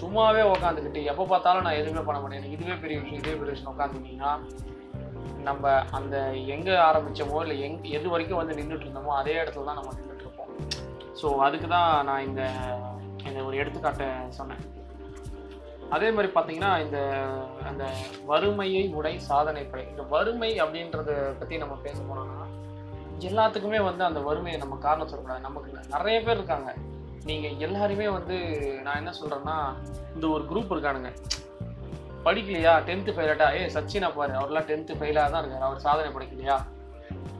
[0.00, 2.40] சும்மாவே உட்காந்துக்கிட்டு எப்போ பார்த்தாலும் நான் எதுவுமே பண்ண மாட்டேன்.
[2.40, 3.20] எனக்கு இதுவே பெரிய விஷயம்.
[3.20, 4.32] இதுவே பெரிய விஷயம் உட்காந்துட்டீங்கன்னா
[5.48, 6.16] நம்ம அந்த
[6.54, 10.52] எங்கே ஆரம்பித்தோமோ இல்லை எங் எது வரைக்கும் வந்து நின்றுட்டு இருந்தோமோ அதே இடத்துல தான் நம்ம நின்றுட்டு இருப்போம்.
[11.20, 12.42] ஸோ அதுக்கு தான் நான் இந்த
[13.28, 14.08] இந்த ஒரு எடுத்துக்காட்டை
[14.38, 14.64] சொன்னேன்.
[15.96, 16.98] அதே மாதிரி பார்த்தீங்கன்னா இந்த
[17.68, 17.84] அந்த
[18.30, 19.84] வறுமையை உடை சாதனை படை.
[19.92, 21.10] இந்த வறுமை அப்படின்றத
[21.40, 22.46] பற்றி நம்ம பேச போனோம்னா
[23.28, 25.46] எல்லாத்துக்குமே வந்து அந்த வறுமையை நம்ம காரணம் சொல்லக்கூடாது.
[25.46, 26.70] நமக்கு நிறைய பேர் இருக்காங்க.
[27.24, 28.36] நீங்கள் எல்லாருமே வந்து
[28.82, 29.74] நான் என்ன சொல்கிறேன்னா
[30.14, 31.12] இந்த ஒரு குரூப் இருக்கானுங்க.
[32.24, 32.72] படிக்கலையா?
[32.88, 35.60] டென்த்து ஃபெயிலாட்டா ஏ சச்சினா பாரு அவர்லாம் டென்த்து ஃபெயிலாக தான் இருக்கார்.
[35.60, 36.56] அவர் சாதனை படிக்கலையா?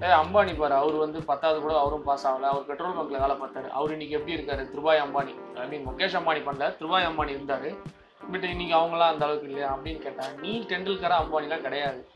[0.02, 2.40] ஏ அம்பானி பாரு அவர் வந்து பத்தாவது கூட அவரும் பாஸ் ஆகலை.
[2.40, 3.68] அவர் பெட்ரோல் பங்கில் வேலை பார்த்தாரு.
[3.68, 4.66] அவர் இன்னைக்கு எப்படி இருக்காரு?
[4.66, 5.58] திருபாய் அம்பானி.
[5.58, 6.76] ஐ மீன் முகேஷ் அம்பானி பண்ணல.
[6.76, 7.96] திருபாய் அம்பானி இருந்தார்.
[8.32, 9.76] பட் இன்னைக்கு அவங்களாம் அந்த அளவுக்கு இல்லையா?
[9.76, 10.40] அப்படின்னு கேட்டேன்.
[10.40, 12.08] நீ டெண்டுல்கராக அம்பானிலாம் கிடையாது.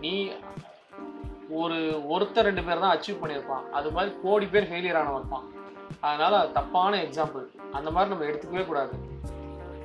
[0.00, 0.32] நீ
[1.50, 1.74] ஒரு
[2.10, 3.70] ஒருத்தர் ரெண்டு பேர் தான் அச்சீவ் பண்ணியிருப்பான்.
[3.70, 5.64] அது மாதிரி கோடி பேர் ஃபெயிலியர் ஆனவன் இருப்பான்.
[6.00, 9.14] அதனால தப்பான எக்ஸாம்பிள் அந்த மாதிரி நம்ம எடுத்துக்கவே கூடாது.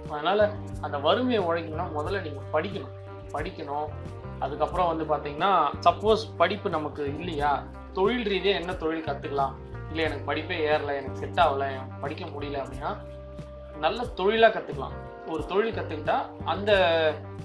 [0.09, 0.49] அதனால்
[0.82, 2.95] அந்த வறுமையை உழைக்கணும்னா முதல்ல நீங்கள் படிக்கணும்.
[3.34, 3.88] படிக்கணும்.
[4.39, 7.64] அதுக்கப்புறம் வந்து பார்த்தீங்கன்னா சப்போஸ் படிப்பு நமக்கு இல்லையா?
[7.93, 9.53] தொழில் ரீதியாக என்ன தொழில் கற்றுக்கலாம்
[9.89, 12.97] இல்லை எனக்கு படிப்பே ஏறல எனக்கு செட் ஆகல எனக்கு படிக்க முடியல அப்படின்னா
[13.78, 14.93] நல்ல தொழிலாக கற்றுக்கலாம்
[15.28, 16.72] ஒரு தொழில் கற்றுக்கிட்டா அந்த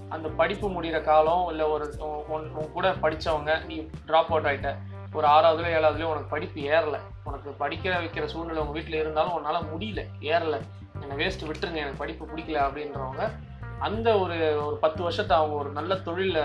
[0.08, 1.94] அந்த படிப்பு முடிகிற காலம் இல்லை ஒரு
[2.28, 4.76] உன் கூட படித்தவங்க நீ ட்ராப் அவுட் ஆகிட்ட
[5.12, 6.98] ஒரு ஆறாவதுல ஏழாவதுலேயும் உனக்கு படிப்பு ஏறல.
[7.24, 10.60] உனக்கு படிக்கிற வைக்கிற சூழ்நிலை உங்கள் வீட்டில் இருந்தாலும் உன்னால் முடியல ஏறல.
[11.00, 13.30] என்னை வேஸ்ட் விட்டுருங்க எனக்கு படிப்பு பிடிக்கல அப்படின்றவங்க
[13.78, 16.44] அந்த ஒரு ஒரு பத்து வருஷத்தை அவங்க ஒரு நல்ல தொழிலில்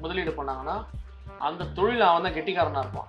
[0.00, 0.84] முதலீடு பண்ணாங்கன்னா
[1.38, 3.08] அந்த தொழில் அவன் தான் கெட்டிக்காரனாக இருப்பான்.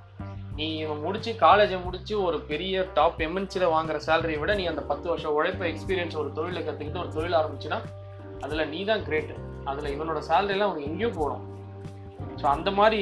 [0.56, 5.10] நீ இவன் முடிச்சு காலேஜை முடிச்சு ஒரு பெரிய டாப் எம்என்சியில் வாங்குற சேலரியை விட நீ அந்த பத்து
[5.10, 7.82] வருஷம் உழைப்ப எக்ஸ்பீரியன்ஸ் ஒரு தொழிலை கற்றுக்கிட்டு ஒரு தொழில் ஆரம்பிச்சுன்னா
[8.42, 9.34] அதில் நீ தான் கிரேட்
[9.66, 11.57] அதில் இவனோட சேலரிலாம் அவனுக்கு எங்கேயோ போகணும்.
[12.40, 13.02] ஸோ அந்த மாதிரி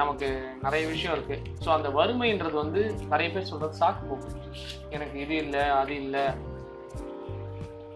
[0.00, 0.28] நமக்கு
[0.64, 4.30] நிறைய விஷயம் இருக்குது ஸோ அந்த வறுமைன்றது வந்து நிறைய பேர் சொல்கிறது சாக்கு போக்கு.
[4.96, 6.24] எனக்கு இது இல்லை அது இல்லை.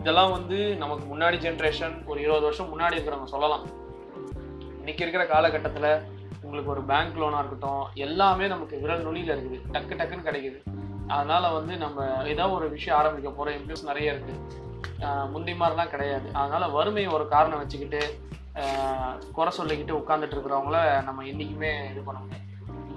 [0.00, 3.64] இதெல்லாம் வந்து நமக்கு முன்னாடி ஜென்ரேஷன் ஒரு இருபது வருஷம் முன்னாடி இருக்கிறவங்க சொல்லலாம்.
[4.80, 5.90] இன்றைக்கி இருக்கிற காலகட்டத்தில்
[6.44, 9.60] உங்களுக்கு ஒரு பேங்க் லோனாக இருக்கட்டும் எல்லாமே நமக்கு விரல் நுனியில் இருக்குது.
[9.74, 10.58] டக்கு டக்குன்னு கிடைக்குது.
[11.14, 14.42] அதனால் வந்து நம்ம ஏதோ ஒரு விஷயம் ஆரம்பிக்க போகிற இம்ப்யூஸ் நிறைய இருக்குது
[15.32, 16.28] முந்தி மாதிரிலாம் கிடையாது.
[16.40, 18.02] அதனால் வறுமையை ஒரு காரணம் வச்சுக்கிட்டு
[19.36, 22.42] குறை சொல்லிக்கிட்டு உட்காந்துட்டு இருக்கிறவங்கள நம்ம என்றைக்குமே இது பண்ண முடியாது.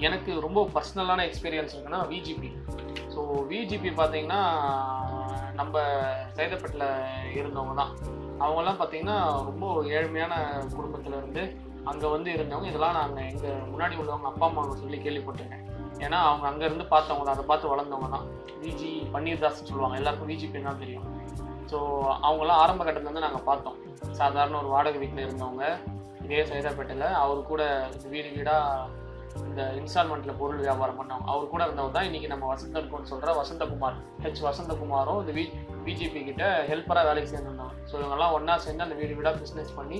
[0.07, 2.49] எனக்கு ரொம்ப பர்சனலான எக்ஸ்பீரியன்ஸ் இருக்குன்னா விஜிபி
[3.13, 4.41] ஸோ விஜிபி பார்த்தீங்கன்னா
[5.59, 5.79] நம்ம
[6.37, 6.85] சைதப்பட்டில்
[7.39, 7.93] இருந்தவங்க தான்.
[8.43, 10.33] அவங்கெல்லாம் பார்த்தீங்கன்னா ரொம்ப ஏழ்மையான
[10.75, 11.43] குடும்பத்தில் இருந்து
[11.91, 12.69] அங்கே வந்து இருந்தவங்க.
[12.71, 15.65] இதெல்லாம் நாங்கள் எங்கள் முன்னாடி உள்ளவங்க அப்பா அம்மாவை சொல்லி கேள்விப்பட்டிருக்கேன்.
[16.05, 17.35] ஏன்னா அவங்க அங்கேருந்து பார்த்தவங்க தான்.
[17.37, 18.27] அதை பார்த்து வளர்ந்தவங்க தான்.
[18.65, 19.99] விஜி பன்னீர்தாஸ்னு சொல்லுவாங்க.
[20.01, 21.07] எல்லாருக்கும் விஜிபி தான் தெரியும்.
[21.71, 21.77] ஸோ
[22.27, 23.77] அவங்களாம் ஆரம்ப கட்டத்துலேருந்து நாங்கள் பார்த்தோம்.
[24.19, 25.65] சாதாரண ஒரு வாடகை வீட்டில் இருந்தவங்க
[26.25, 27.63] இதே சைதாப்பேட்டையில் அவர் கூட
[28.13, 29.05] வீடு வீடாக
[29.47, 34.41] இந்த இன்ஸ்டால்மெண்ட்டில் பொருள் வியாபாரம் பண்ணவங்க அவர் கூட இருந்தவங்க தான் இன்றைக்கி நம்ம வசந்தகுமார் சொல்கிற வசந்தகுமார் ஹெச்
[34.47, 35.43] வசந்தகுமாரும் இந்த வி
[35.85, 37.75] பிஜேபி கிட்ட ஹெல்ப்பராக வேலைக்கு சேர்ந்துருந்தாங்க.
[37.89, 39.99] ஸோ இவங்கெல்லாம் ஒன்றா சேர்ந்து அந்த வீடு வீடாக பிஸ்னஸ் பண்ணி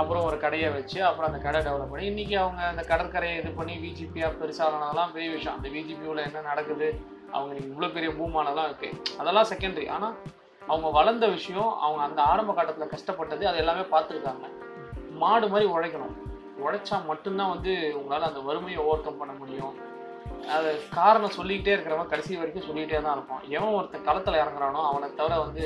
[0.00, 3.74] அப்புறம் ஒரு கடையை வச்சு அப்புறம் அந்த கடை டெவலப் பண்ணி இன்றைக்கி அவங்க அந்த கடற்கரையை இது பண்ணி
[3.84, 5.56] விஜிபியாக பெருசானதெல்லாம் பெரிய விஷயம்.
[5.58, 6.88] அந்த விஜிபியூவில் என்ன நடக்குது?
[7.36, 10.14] அவங்க இவ்வளோ பெரிய பூமானெல்லாம் இருக்குது அதெல்லாம் செகண்டரி ஆனால்
[10.70, 14.46] அவங்க வளர்ந்த விஷயம் அவங்க அந்த ஆரம்ப காலத்தில் கஷ்டப்பட்டது அது எல்லாமே பார்த்துருக்காங்க.
[15.22, 16.16] மாடு மாதிரி உழைக்கணும்.
[16.64, 19.74] உழைச்சா மட்டும்தான் வந்து உங்களால் அந்த வறுமையை ஓவர் கம் பண்ண முடியும்.
[20.56, 23.42] அது காரணம் சொல்லிக்கிட்டே இருக்கிறவன் கடைசி வரைக்கும் சொல்லிக்கிட்டே தான் இருப்பான்.
[23.56, 25.64] எவன் ஒருத்தன் களத்தில் இறங்குறானோ அவனை தவிர வந்து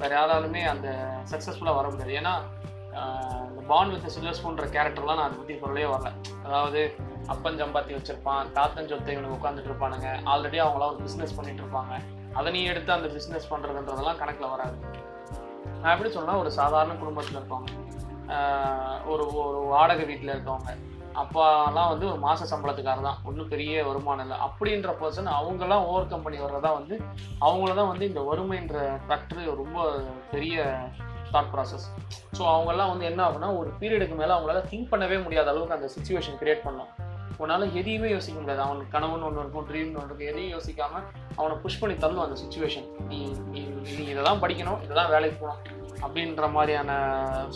[0.00, 0.88] வேறு யாராலுமே அந்த
[1.32, 2.14] சக்ஸஸ்ஃபுல்லாக வர முடியாது.
[2.20, 2.34] ஏன்னா
[3.50, 6.10] இந்த பாண்ட் வித் சில்வர் ஸ்பூன்ற கேரக்டர்லாம் நான் அதை பற்றி சொல்லவே வரல.
[6.46, 6.80] அதாவது
[7.34, 10.08] அப்பன் ஜம்பாத்தி வச்சுருப்பான் தாத்தன் சொத்தை இவனுக்கு உட்காந்துட்டு இருப்பானுங்க.
[10.32, 11.94] ஆல்ரெடி அவங்களாம் ஒரு பிஸ்னஸ் பண்ணிட்டு இருப்பாங்க.
[12.38, 14.76] அதை நீ எடுத்து அந்த பிஸ்னஸ் பண்ணுறதுன்றதெல்லாம் கணக்கில் வராது.
[15.80, 17.72] நான் எப்படி சொன்னால் ஒரு சாதாரண குடும்பத்தில் இருக்கவங்க
[19.12, 20.72] ஒரு ஒரு வாடகை வீட்டில் இருக்கவங்க
[21.20, 23.20] அப்பாலாம் வந்து ஒரு மாத சம்பளத்துக்காரர் தான்.
[23.28, 24.36] ஒன்றும் பெரிய வருமானம் இல்லை.
[24.46, 26.94] அப்படின்ற பர்சன் அவங்கெல்லாம் ஓவர் கம் பண்ணி வர்றதா வந்து
[27.46, 28.76] அவங்கள தான் வந்து இந்த வறுமைன்ற
[29.08, 29.86] ஃபேக்டரி ரொம்ப
[30.32, 30.56] பெரிய
[31.34, 31.86] தாட் ப்ராசஸ்
[32.36, 36.38] ஸோ அவங்கெல்லாம் வந்து என்ன ஆகுனா ஒரு பீரியடுக்கு மேலே அவங்களால திங்க் பண்ணவே முடியாத அளவுக்கு அந்த சுச்சுவேஷன்
[36.40, 36.90] கிரியேட் பண்ணோம்.
[37.42, 38.62] உன்னால எதையுமே யோசிக்க முடியாது.
[38.66, 40.30] அவனுக்கு கனவுன்னு ஒன்று இருக்கும் ட்ரீம்னு ஒன்று இருக்கும்.
[40.32, 41.02] எதையும் யோசிக்காம
[41.38, 43.18] அவனை புஷ் பண்ணி தள்ளும் அந்த சுச்சுவேஷன் நீ
[43.52, 43.60] நீ
[43.98, 45.62] நீ இதை தான் படிக்கணும் இதை தான் வேலைக்கு போகணும்
[46.04, 46.90] அப்படின்ற மாதிரியான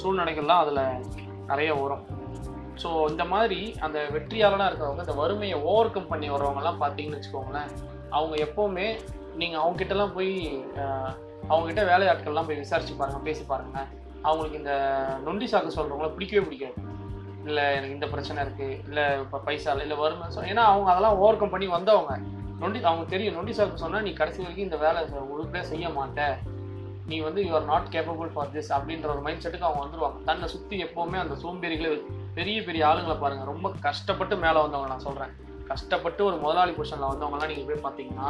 [0.03, 0.85] சூழ்நிலைகள்லாம் அதில்
[1.51, 2.05] நிறைய வரும்.
[2.82, 7.70] ஸோ இந்த மாதிரி அந்த வெற்றியாளனாக இருக்கிறவங்க இந்த வறுமையை ஓவர் கம் பண்ணி வரவங்கலாம் பார்த்தீங்கன்னு வச்சுக்கோங்களேன்
[8.16, 8.87] அவங்க எப்போவுமே
[9.41, 10.32] நீங்கள் அவங்ககிட்டலாம் போய்
[11.51, 13.89] அவங்ககிட்ட வேலையாட்கள்லாம் போய் விசாரிச்சு பாருங்கள் பேசி பாருங்கள்
[14.28, 14.74] அவங்களுக்கு இந்த
[15.26, 16.76] நொண்டி சாக்கு சொல்கிறவங்கள பிடிக்கவே பிடிக்காது.
[17.45, 21.18] இல்லை எனக்கு இந்த பிரச்சனை இருக்குது இல்லை இப்போ பைசா இல்லை இல்லை வறுமை சொ- ஏன்னா அவங்க அதெல்லாம்
[21.18, 22.12] ஓவர் கம் பண்ணி வந்தவங்க.
[22.61, 23.36] நொண்டி அவங்க தெரியும்.
[23.36, 25.01] நொண்டி சாருக்கு சொன்னால் நீ கடைசி வரைக்கும் இந்த வேலை
[25.32, 26.26] உருப்படியாக செய்ய மாட்ட.
[27.07, 30.47] நீ வந்து you are not capable for this அப்படின்ற ஒரு மைண்ட் செட்டுக்கு அவங்க வந்துடுவாங்க தன்னை
[30.49, 31.90] சுற்றி எப்போவுமே அந்த சோம்பேறிகளை
[32.34, 35.32] பெரிய பெரிய ஆளுங்களை பாருங்கள் ரொம்ப கஷ்டப்பட்டு மேலே வந்தவங்க நான் சொல்கிறேன்
[35.68, 38.28] கஷ்டப்பட்டு ஒரு முதலாளி பொசிஷனில் வந்தவங்கலாம் நீங்கள் போய் பார்த்தீங்கன்னா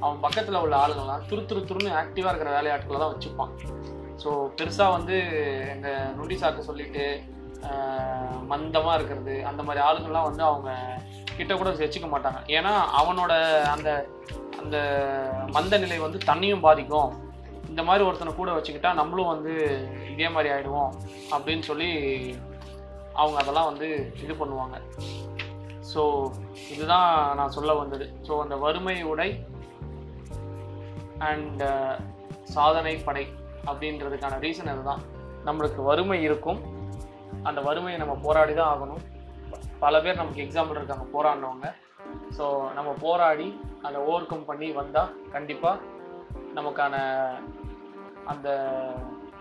[0.00, 3.52] அவன் பக்கத்தில் உள்ள ஆளுங்கள்லாம் துரு துரு துருன்னு ஆக்டிவாக இருக்கிற வேலையாட்களை தான் வச்சுப்பான்
[4.16, 5.16] ஸோ பெருசாக வந்து
[5.72, 7.04] எங்கள் நொண்டி சாக்கு சொல்லிட்டு
[8.50, 10.70] மந்தமாக இருக்கிறது அந்த மாதிரி ஆளுங்கள்லாம் வந்து அவங்க
[11.38, 12.40] கிட்ட கூட வச்சுக்க மாட்டாங்க.
[12.56, 13.32] ஏன்னா அவனோட
[13.74, 13.90] அந்த
[14.62, 14.76] அந்த
[15.54, 17.10] மந்த நிலை வந்து தண்ணியும் பாதிக்கும்.
[17.70, 19.52] இந்த மாதிரி ஒருத்தனை கூட வச்சுக்கிட்டா நம்மளும் வந்து
[20.12, 20.92] இதே மாதிரி ஆகிடுவோம்
[21.34, 21.90] அப்படின்னு சொல்லி
[23.12, 23.88] அவங்க அதெல்லாம் வந்து
[24.24, 24.76] இது பண்ணுவாங்க.
[25.92, 26.30] ஸோ
[26.74, 28.06] இதுதான் நான் சொல்ல வந்தது.
[28.28, 29.28] ஸோ அந்த வறுமை உடை
[31.30, 31.64] அண்ட்
[32.54, 33.26] சாதனை படை
[33.70, 35.02] அப்படின்றதுக்கான ரீசன் அதுதான்.
[35.46, 36.60] நம்மளுக்கு வறுமை இருக்கும்.
[37.48, 39.02] அந்த வறுமையை நம்ம போராடி தான் ஆகணும்.
[39.84, 41.68] பல பேர் நமக்கு எக்ஸாம்பிள் இருக்காங்க போராடினவங்க.
[42.36, 42.44] ஸோ
[42.76, 43.48] நம்ம போராடி
[43.86, 45.82] அதை ஓவர் கம் பண்ணி வந்தால் கண்டிப்பாக
[46.58, 46.94] நமக்கான
[48.32, 48.48] அந்த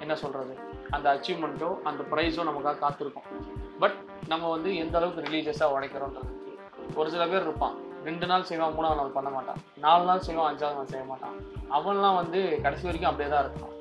[0.03, 0.53] என்ன சொல்கிறது
[0.95, 3.27] அந்த அச்சீவ்மெண்ட்டோ அந்த ப்ரைஸோ நமக்காக காத்திருக்கும்.
[3.81, 3.97] பட்
[4.31, 6.29] நம்ம வந்து எந்த அளவுக்கு ரிலீஜியஸாக உடைக்கிறோன்றது.
[6.99, 7.75] ஒரு சில பேர் இருப்பான்
[8.07, 9.61] ரெண்டு நாள் செய்வான் மூணாவது நாள் பண்ண மாட்டான்.
[9.85, 11.37] நாலு நாள் செய்வான் அஞ்சாவது நாள் செய்ய மாட்டான்.
[11.77, 13.73] அவன்லாம் வந்து கடைசி வரைக்கும் அப்படியே தான் இருக்கான்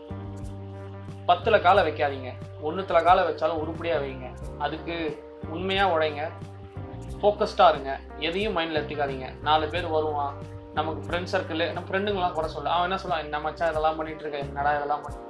[1.29, 2.31] பத்துல காலை வைக்காதீங்க.
[2.67, 4.27] ஒன்றுத்துல காலை வச்சாலும் உருப்படியாக வைங்க.
[4.59, 4.97] அதுக்கு
[5.55, 6.23] உண்மையாக உழைங்க
[7.21, 7.93] ஃபோக்கஸ்டாக இருங்க.
[8.27, 9.29] எதையும் மைண்டில் எடுத்துக்காதீங்க.
[9.49, 10.35] நாலு பேர் வருவான்.
[10.79, 12.71] நமக்கு ஃப்ரெண்ட் சர்க்கிள் நம்ம ஃப்ரெண்டுங்களாம் கூட சொல்ல.
[12.71, 13.25] அவன் என்ன சொல்லுவான்?
[13.27, 15.21] என்ன மச்சான் இதெல்லாம் பண்ணிட்டு இருக்கேன் என்னடா இதெல்லாம் பண்ணி?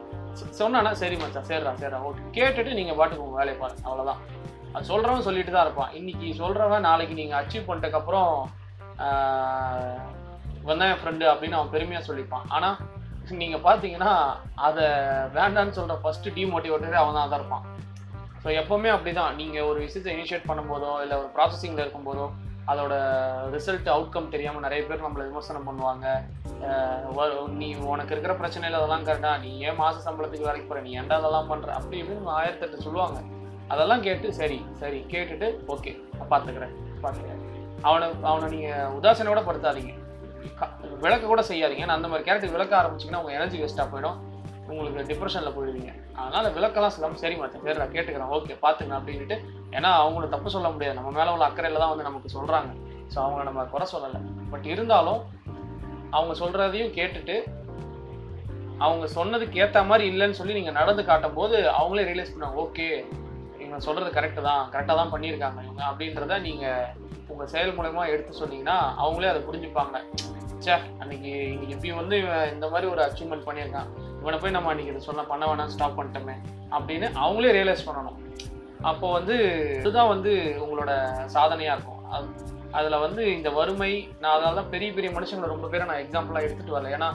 [0.60, 1.98] சொன்னானா சரி மச்சான் சேர்றா சேர்றா.
[2.08, 2.22] ஓகே.
[2.38, 3.82] கேட்டுட்டு நீங்கள் பாட்டுக்கு உங்கள் வேலையை பாருங்க.
[3.88, 4.22] அவ்வளோதான்
[4.72, 5.92] அது சொல்கிறவன் சொல்லிட்டு தான் இருப்பான்.
[6.00, 8.32] இன்னைக்கு சொல்கிறவன் நாளைக்கு நீங்கள் அச்சீவ் பண்ணிட்டதுக்கப்புறம்
[10.68, 12.46] வந்தான் என் ஃப்ரெண்டு அப்படின்னு அவன் பெருமையாக சொல்லிப்பான்.
[12.48, 12.76] ஆனால்
[13.42, 14.12] நீங்கள் பார்த்தீங்கன்னா
[14.66, 14.86] அதை
[15.36, 17.64] வேண்டான்னு சொல்கிற ஃபஸ்ட்டு டிமோட்டிவேட்டரே அவன் தான் இருப்பான்.
[18.42, 19.36] ஸோ எப்போவுமே அப்படிதான்.
[19.40, 22.26] நீங்க நீங்கள் ஒரு விஷயத்தை இனிஷியேட் பண்ணும்போதோ இல்லை ஒரு ப்ராசஸிங்கில் இருக்கும்போதோ
[22.72, 22.94] அதோட
[23.54, 26.06] ரிசல்ட் அவுட்கம் தெரியாமல் நிறைய பேர் நம்மளை விமர்சனம் பண்ணுவாங்க.
[27.60, 30.82] நீ உனக்கு இருக்கிற பிரச்சனையில் அதெல்லாம் கரெக்டா நீ ஏன் மாத சம்பளத்துக்கு வேலைக்கு போற?
[30.86, 33.18] நீ ஏன்டா அதெல்லாம் பண்ணுற அப்படி இப்படின்னு ஆயிரத்தெட்டு சொல்லுவாங்க.
[33.72, 35.92] அதெல்லாம் கேட்டு சரி சரி கேட்டுட்டு ஓகே
[36.32, 37.42] பார்த்துக்கிறேன் பார்த்துக்கிறேன்
[37.88, 39.94] அவனை அவனை நீங்கள் உதாசனையோட படுத்தாதீங்க.
[41.04, 41.84] விளக்க கூட செய்யாதீங்க.
[41.86, 44.18] ஏன்னா அந்த மாதிரி கேரக்டர் விளக்க ஆரம்பிச்சிங்கன்னா உங்கள் எனர்ஜி வேஸ்ட்டாக போயிடும்.
[44.68, 45.90] உங்களுக்கு டிப்ரெஷனில் போயிடுவீங்க.
[46.20, 48.30] அதனால் விளக்கெல்லாம் சொல்லாமல் சரி மச்சான் சரி நான் கேட்டுக்கிறேன்.
[48.36, 49.36] ஓகே பார்த்துக்கலாம் அப்படின்ட்டு
[49.76, 50.96] ஏன்னா அவங்கள தப்பு சொல்ல முடியாது.
[50.98, 52.70] நம்ம மேலே உள்ள அக்கறையில் தான் வந்து நமக்கு சொல்கிறாங்க
[53.12, 54.20] ஸோ அவங்கள நம்ம குறை சொல்லலை.
[54.52, 55.20] பட் இருந்தாலும்
[56.16, 57.36] அவங்க சொல்கிறதையும் கேட்டுட்டு
[58.84, 62.86] அவங்க சொன்னதுக்கு ஏற்ற மாதிரி இல்லைன்னு சொல்லி நீங்கள் நடந்து காட்டும் போது அவங்களே ரியலைஸ் பண்ணாங்க ஓகே
[63.62, 64.64] இவங்க சொல்கிறது கரெக்டு தான்.
[64.72, 65.82] கரெக்டாக தான் பண்ணியிருக்காங்க இவங்க.
[65.90, 66.88] அப்படின்றத நீங்கள்
[67.34, 69.96] உங்கள் செயல் மூலயமா எடுத்து சொன்னீங்கன்னா அவங்களே அதை புரிஞ்சுப்பாங்க.
[70.64, 73.88] ச்சே அன்னைக்கு இன்னைக்கு இப்படி வந்து இவன் இந்த மாதிரி ஒரு அச்சீவ்மெண்ட் பண்ணியிருக்கான்.
[74.20, 76.36] இவனை போய் நம்ம அன்றைக்கி இதை சொன்ன பண்ண வேணாம் ஸ்டாப் பண்ணிட்டோமே
[76.76, 78.18] அப்படின்னு அவங்களே ரியலைஸ் பண்ணணும்.
[78.90, 79.34] அப்போ வந்து
[79.80, 80.32] இதுதான் வந்து
[80.64, 80.92] உங்களோட
[81.34, 82.00] சாதனையாக இருக்கும்.
[82.14, 82.28] அது
[82.78, 86.76] அதில் வந்து இந்த வறுமை நான் அதனால தான் பெரிய பெரிய மனுஷங்களை ரொம்ப பேரை நான் எக்ஸாம்பிளாக எடுத்துகிட்டு
[86.76, 86.94] வரல.
[86.98, 87.10] ஏன்னா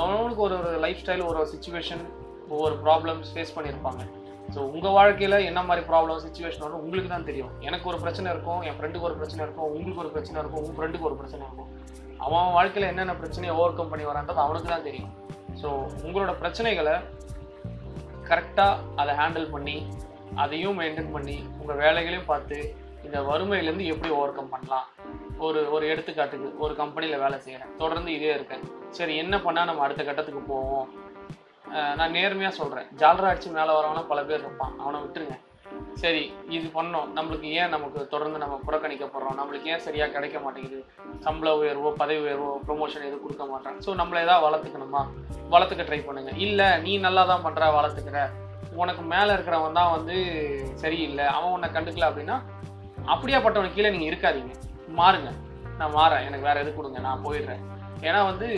[0.00, 2.02] அவனுக்கு ஒரு ஒரு லைஃப் ஸ்டைல் ஒரு சுச்சுவேஷன்
[2.54, 4.02] ஒவ்வொரு ப்ராப்ளம்ஸ் ஃபேஸ் பண்ணியிருப்பாங்க.
[4.54, 7.52] ஸோ உங்கள் வாழ்க்கையில் என்ன மாதிரி ப்ராப்ளம் சுச்சுவேஷன் வரும் உங்களுக்கு தான் தெரியும்.
[7.68, 11.08] எனக்கு ஒரு பிரச்சனை இருக்கும் என் ஃப்ரெண்டுக்கு ஒரு பிரச்சனை இருக்கும் உங்களுக்கு ஒரு பிரச்சனை இருக்கும் உங்கள் ஃப்ரெண்டுக்கு
[11.10, 11.70] ஒரு பிரச்சனை இருக்கும்.
[12.24, 15.12] அவன் அவன் வாழ்க்கையில் என்னென்ன பிரச்சனையை ஓவர் கம் பண்ணி வரான்றது அவனுக்கு தான் தெரியும்.
[15.60, 15.68] ஸோ
[16.06, 16.94] உங்களோட பிரச்சனைகளை
[18.30, 19.76] கரெக்டாக அதை ஹேண்டில் பண்ணி
[20.42, 22.58] அதையும் மெயின்டைன் பண்ணி உங்கள் வேலைகளையும் பார்த்து
[23.06, 24.86] இந்த வறுமையிலேருந்து எப்படி ஓவர் கம் பண்ணலாம்?
[25.46, 28.62] ஒரு ஒரு எடுத்துக்காட்டுக்கு ஒரு கம்பெனியில் வேலை செய்கிறேன் தொடர்ந்து இதே இருக்கேன்.
[28.98, 30.88] சரி என்ன பண்ணால் நம்ம அடுத்த கட்டத்துக்கு போவோம்?
[31.98, 34.74] நான் நேர்மையாக சொல்கிறேன் ஜாலரா அடிச்சு மேலே வரவனா பல பேர் இருப்பான்.
[34.82, 35.36] அவனை விட்டுருங்க.
[36.02, 36.22] சரி
[36.56, 37.08] இது பண்ணோம்.
[37.16, 40.80] நம்மளுக்கு ஏன் நமக்கு தொடர்ந்து நம்ம புறக்கணிக்கப்படுறோம் நம்மளுக்கு ஏன் சரியாக கிடைக்க மாட்டேங்குது?
[41.26, 43.78] சம்பள உயர்வோ பதவி உயர்வோ ப்ரொமோஷன் எதுவும் கொடுக்க மாட்டேன்.
[43.86, 45.02] ஸோ நம்மளை ஏதாவது வளர்த்துக்கணுமா?
[45.54, 46.32] வளர்த்துக்க ட்ரை பண்ணுங்க.
[46.46, 48.20] இல்லை நீ நல்லா தான் பண்ணுற வளர்த்துக்கிற.
[48.82, 50.16] உனக்கு மேலே இருக்கிறவன் தான் வந்து
[50.82, 51.26] சரியில்லை.
[51.36, 52.38] அவன் உன்னை கண்டுக்கல அப்படின்னா
[53.14, 54.54] அப்படியாப்பட்டவனுக்கு கீழே நீங்கள் இருக்காதீங்க.
[55.00, 55.30] மாறுங்க.
[55.80, 56.24] நான் மாறேன்.
[56.28, 57.00] எனக்கு வேற எது கொடுங்க?
[57.08, 57.62] நான் போயிடுறேன்.
[58.08, 58.48] ஏன்னா வந்து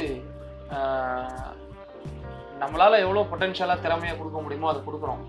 [2.62, 5.22] நம்மளால் எவ்வளோ பொட்டென்ஷியலாக திறமையை கொடுக்க முடியுமோ அதை கொடுக்குறோம்.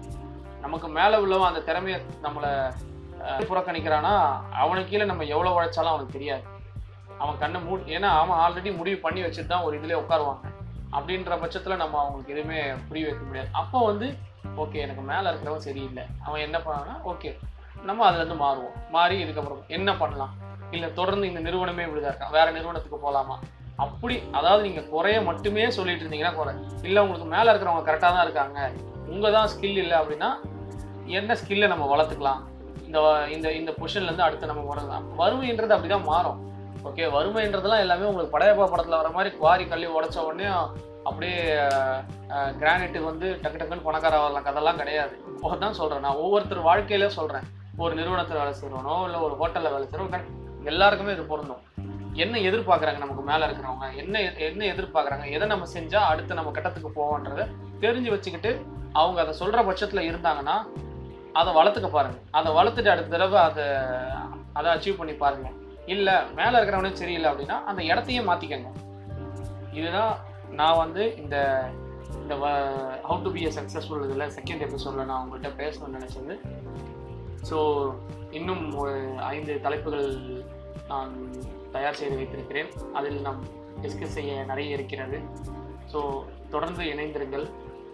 [0.63, 2.51] நமக்கு மேலே உள்ளவன் அந்த திறமையை நம்மளை
[3.47, 4.13] புறக்கணிக்கிறான்னா புறக்கணிக்கிறானா?
[4.63, 6.43] அவனுக்கு கீழே நம்ம எவ்வளோ உழைச்சாலும் அவனுக்கு தெரியாது.
[7.21, 10.41] அவன் கண்ணை மூ ஏன்னா அவன் ஆல்ரெடி முடிவு பண்ணி வச்சுட்டு தான் ஒரு இதுலேயே உட்காருவாங்க.
[10.97, 13.49] அப்படின்ற பட்சத்தில் நம்ம அவங்களுக்கு எதுவுமே புரிய வைக்க முடியாது.
[13.61, 14.07] அப்போ வந்து
[14.63, 16.03] ஓகே எனக்கு மேலே இருக்கிறவன் சரியில்லை.
[16.25, 17.31] அவன் என்ன பண்ணான்னா ஓகே
[17.89, 18.75] நம்ம அதுலேருந்து மாறுவோம்.
[18.95, 20.33] மாறி இதுக்கப்புறம் என்ன பண்ணலாம்?
[20.75, 23.35] இல்லை தொடர்ந்து இந்த நிறுவனமே இப்படிதான் இருக்கான் வேறு நிறுவனத்துக்கு போகலாமா
[23.83, 26.53] அப்படி அதாவது நீங்கள் குறைய மட்டுமே சொல்லிட்டு இருந்தீங்கன்னா குறை.
[26.87, 28.59] இல்லை உங்களுக்கு மேலே இருக்கிறவங்க கரெக்டாக தான் இருக்காங்க.
[29.13, 30.29] உங்கள் தான் ஸ்கில் இல்லை அப்படின்னா
[31.19, 32.41] என்ன ஸ்கில்லை நம்ம வளர்த்துக்கலாம்?
[32.87, 32.99] இந்த
[33.35, 36.39] இந்த இந்த பொசிஷன்லேருந்து அடுத்து நம்ம வரலாம் வறுமைன்றது அப்படி தான் மாறும்.
[36.89, 40.47] ஓகே வறுமைன்றதெல்லாம் எல்லாமே உங்களுக்கு படையப்பா படத்தில் வர மாதிரி குவாரி கல்லி உடச்ச உடனே
[41.09, 41.39] அப்படியே
[42.61, 45.15] கிரானைட்டு வந்து டக்கு டக்குன்னு பணக்கார வரலாம் கதெல்லாம் கிடையாது.
[45.65, 47.47] தான் சொல்கிறேன் நான் ஒவ்வொருத்தர் வாழ்க்கையில சொல்கிறேன்
[47.83, 50.13] ஒரு நிறுவனத்தில் வேலை செய்கிறவனோ இல்லை ஒரு ஹோட்டலில் வேலை செய்கிறோம்
[50.73, 51.63] எல்லாருக்குமே இது பொருந்தும்.
[52.23, 53.87] என்ன எதிர்பார்க்குறாங்க நமக்கு மேலே இருக்கிறவங்க?
[54.01, 55.25] என்ன என்ன எதிர்பார்க்குறாங்க?
[55.35, 57.47] எதை நம்ம செஞ்சால் அடுத்து நம்ம கட்டத்துக்கு போவோன்றத
[57.83, 58.51] தெரிஞ்சு வச்சுக்கிட்டு
[59.01, 60.57] அவங்க அதை சொல்கிற பட்சத்தில் இருந்தாங்கன்னா
[61.39, 62.17] அதை வளர்த்துக்க பாருங்க.
[62.37, 63.65] அதை வளர்த்துட்டு அடுத்த தடவை அதை
[64.59, 65.47] அதை அச்சீவ் பண்ணி பாருங்க.
[65.93, 68.69] இல்லை மேலே இருக்கிறவனே சரியில்லை அப்படின்னா அந்த இடத்தையே மாற்றிக்கங்க
[69.79, 70.13] இதுதான்
[70.59, 71.35] நான் வந்து இந்த
[72.21, 72.35] இந்த
[73.07, 76.35] how to be a successful இதில் செகண்ட் எபிசோடில் நான் உங்கள்கிட்ட பேசணும்னு நினச்சது.
[77.49, 77.57] ஸோ
[78.37, 78.95] இன்னும் ஒரு
[79.33, 80.07] ஐந்து தலைப்புகள்
[80.91, 81.13] நான்
[81.75, 82.69] தயார் செய்து வைத்திருக்கிறேன்.
[82.93, 83.41] அதில் நாம்
[83.83, 85.17] டிஸ்கஸ் செய்ய நிறைய இருக்கிறது.
[85.93, 86.01] ஸோ
[86.53, 87.45] தொடர்ந்து இணைந்திருங்கள்.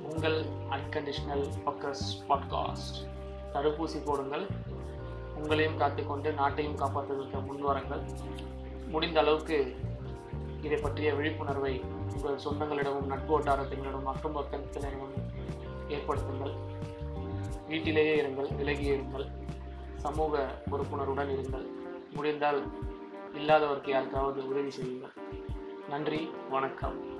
[0.10, 0.38] உங்கள்
[0.76, 2.98] அன்கண்டிஷனல் ஃபக்கஸ் பாட்காஸ்ட்
[3.54, 4.46] தடுப்பூசி போடுங்கள்.
[5.40, 8.04] உங்களையும் காத்துக்கொண்டு நாட்டையும் காப்பாற்றுவதற்கு முன்வருங்கள்
[8.94, 9.58] முடிந்த அளவுக்கு
[10.66, 11.74] இதை பற்றிய விழிப்புணர்வை
[12.14, 15.16] உங்கள் சொந்தங்களிடமும் நட்பு வட்டாரத்தினரிடமும் அக்கம் பக்கத்தினரிடமும்
[15.96, 16.54] ஏற்படுத்துங்கள்.
[17.70, 19.28] வீட்டிலேயே இருங்கள் விலகியே இருங்கள்.
[20.06, 21.66] சமூக பொறுப்புணர்வுடன் இருங்கள்.
[22.16, 22.62] முடிந்தால்
[23.36, 25.10] இல்லாதவருக்கு யாருக்காவது உதவி செய்யுங்கள்.
[25.90, 27.20] நன்றி வணக்கம்.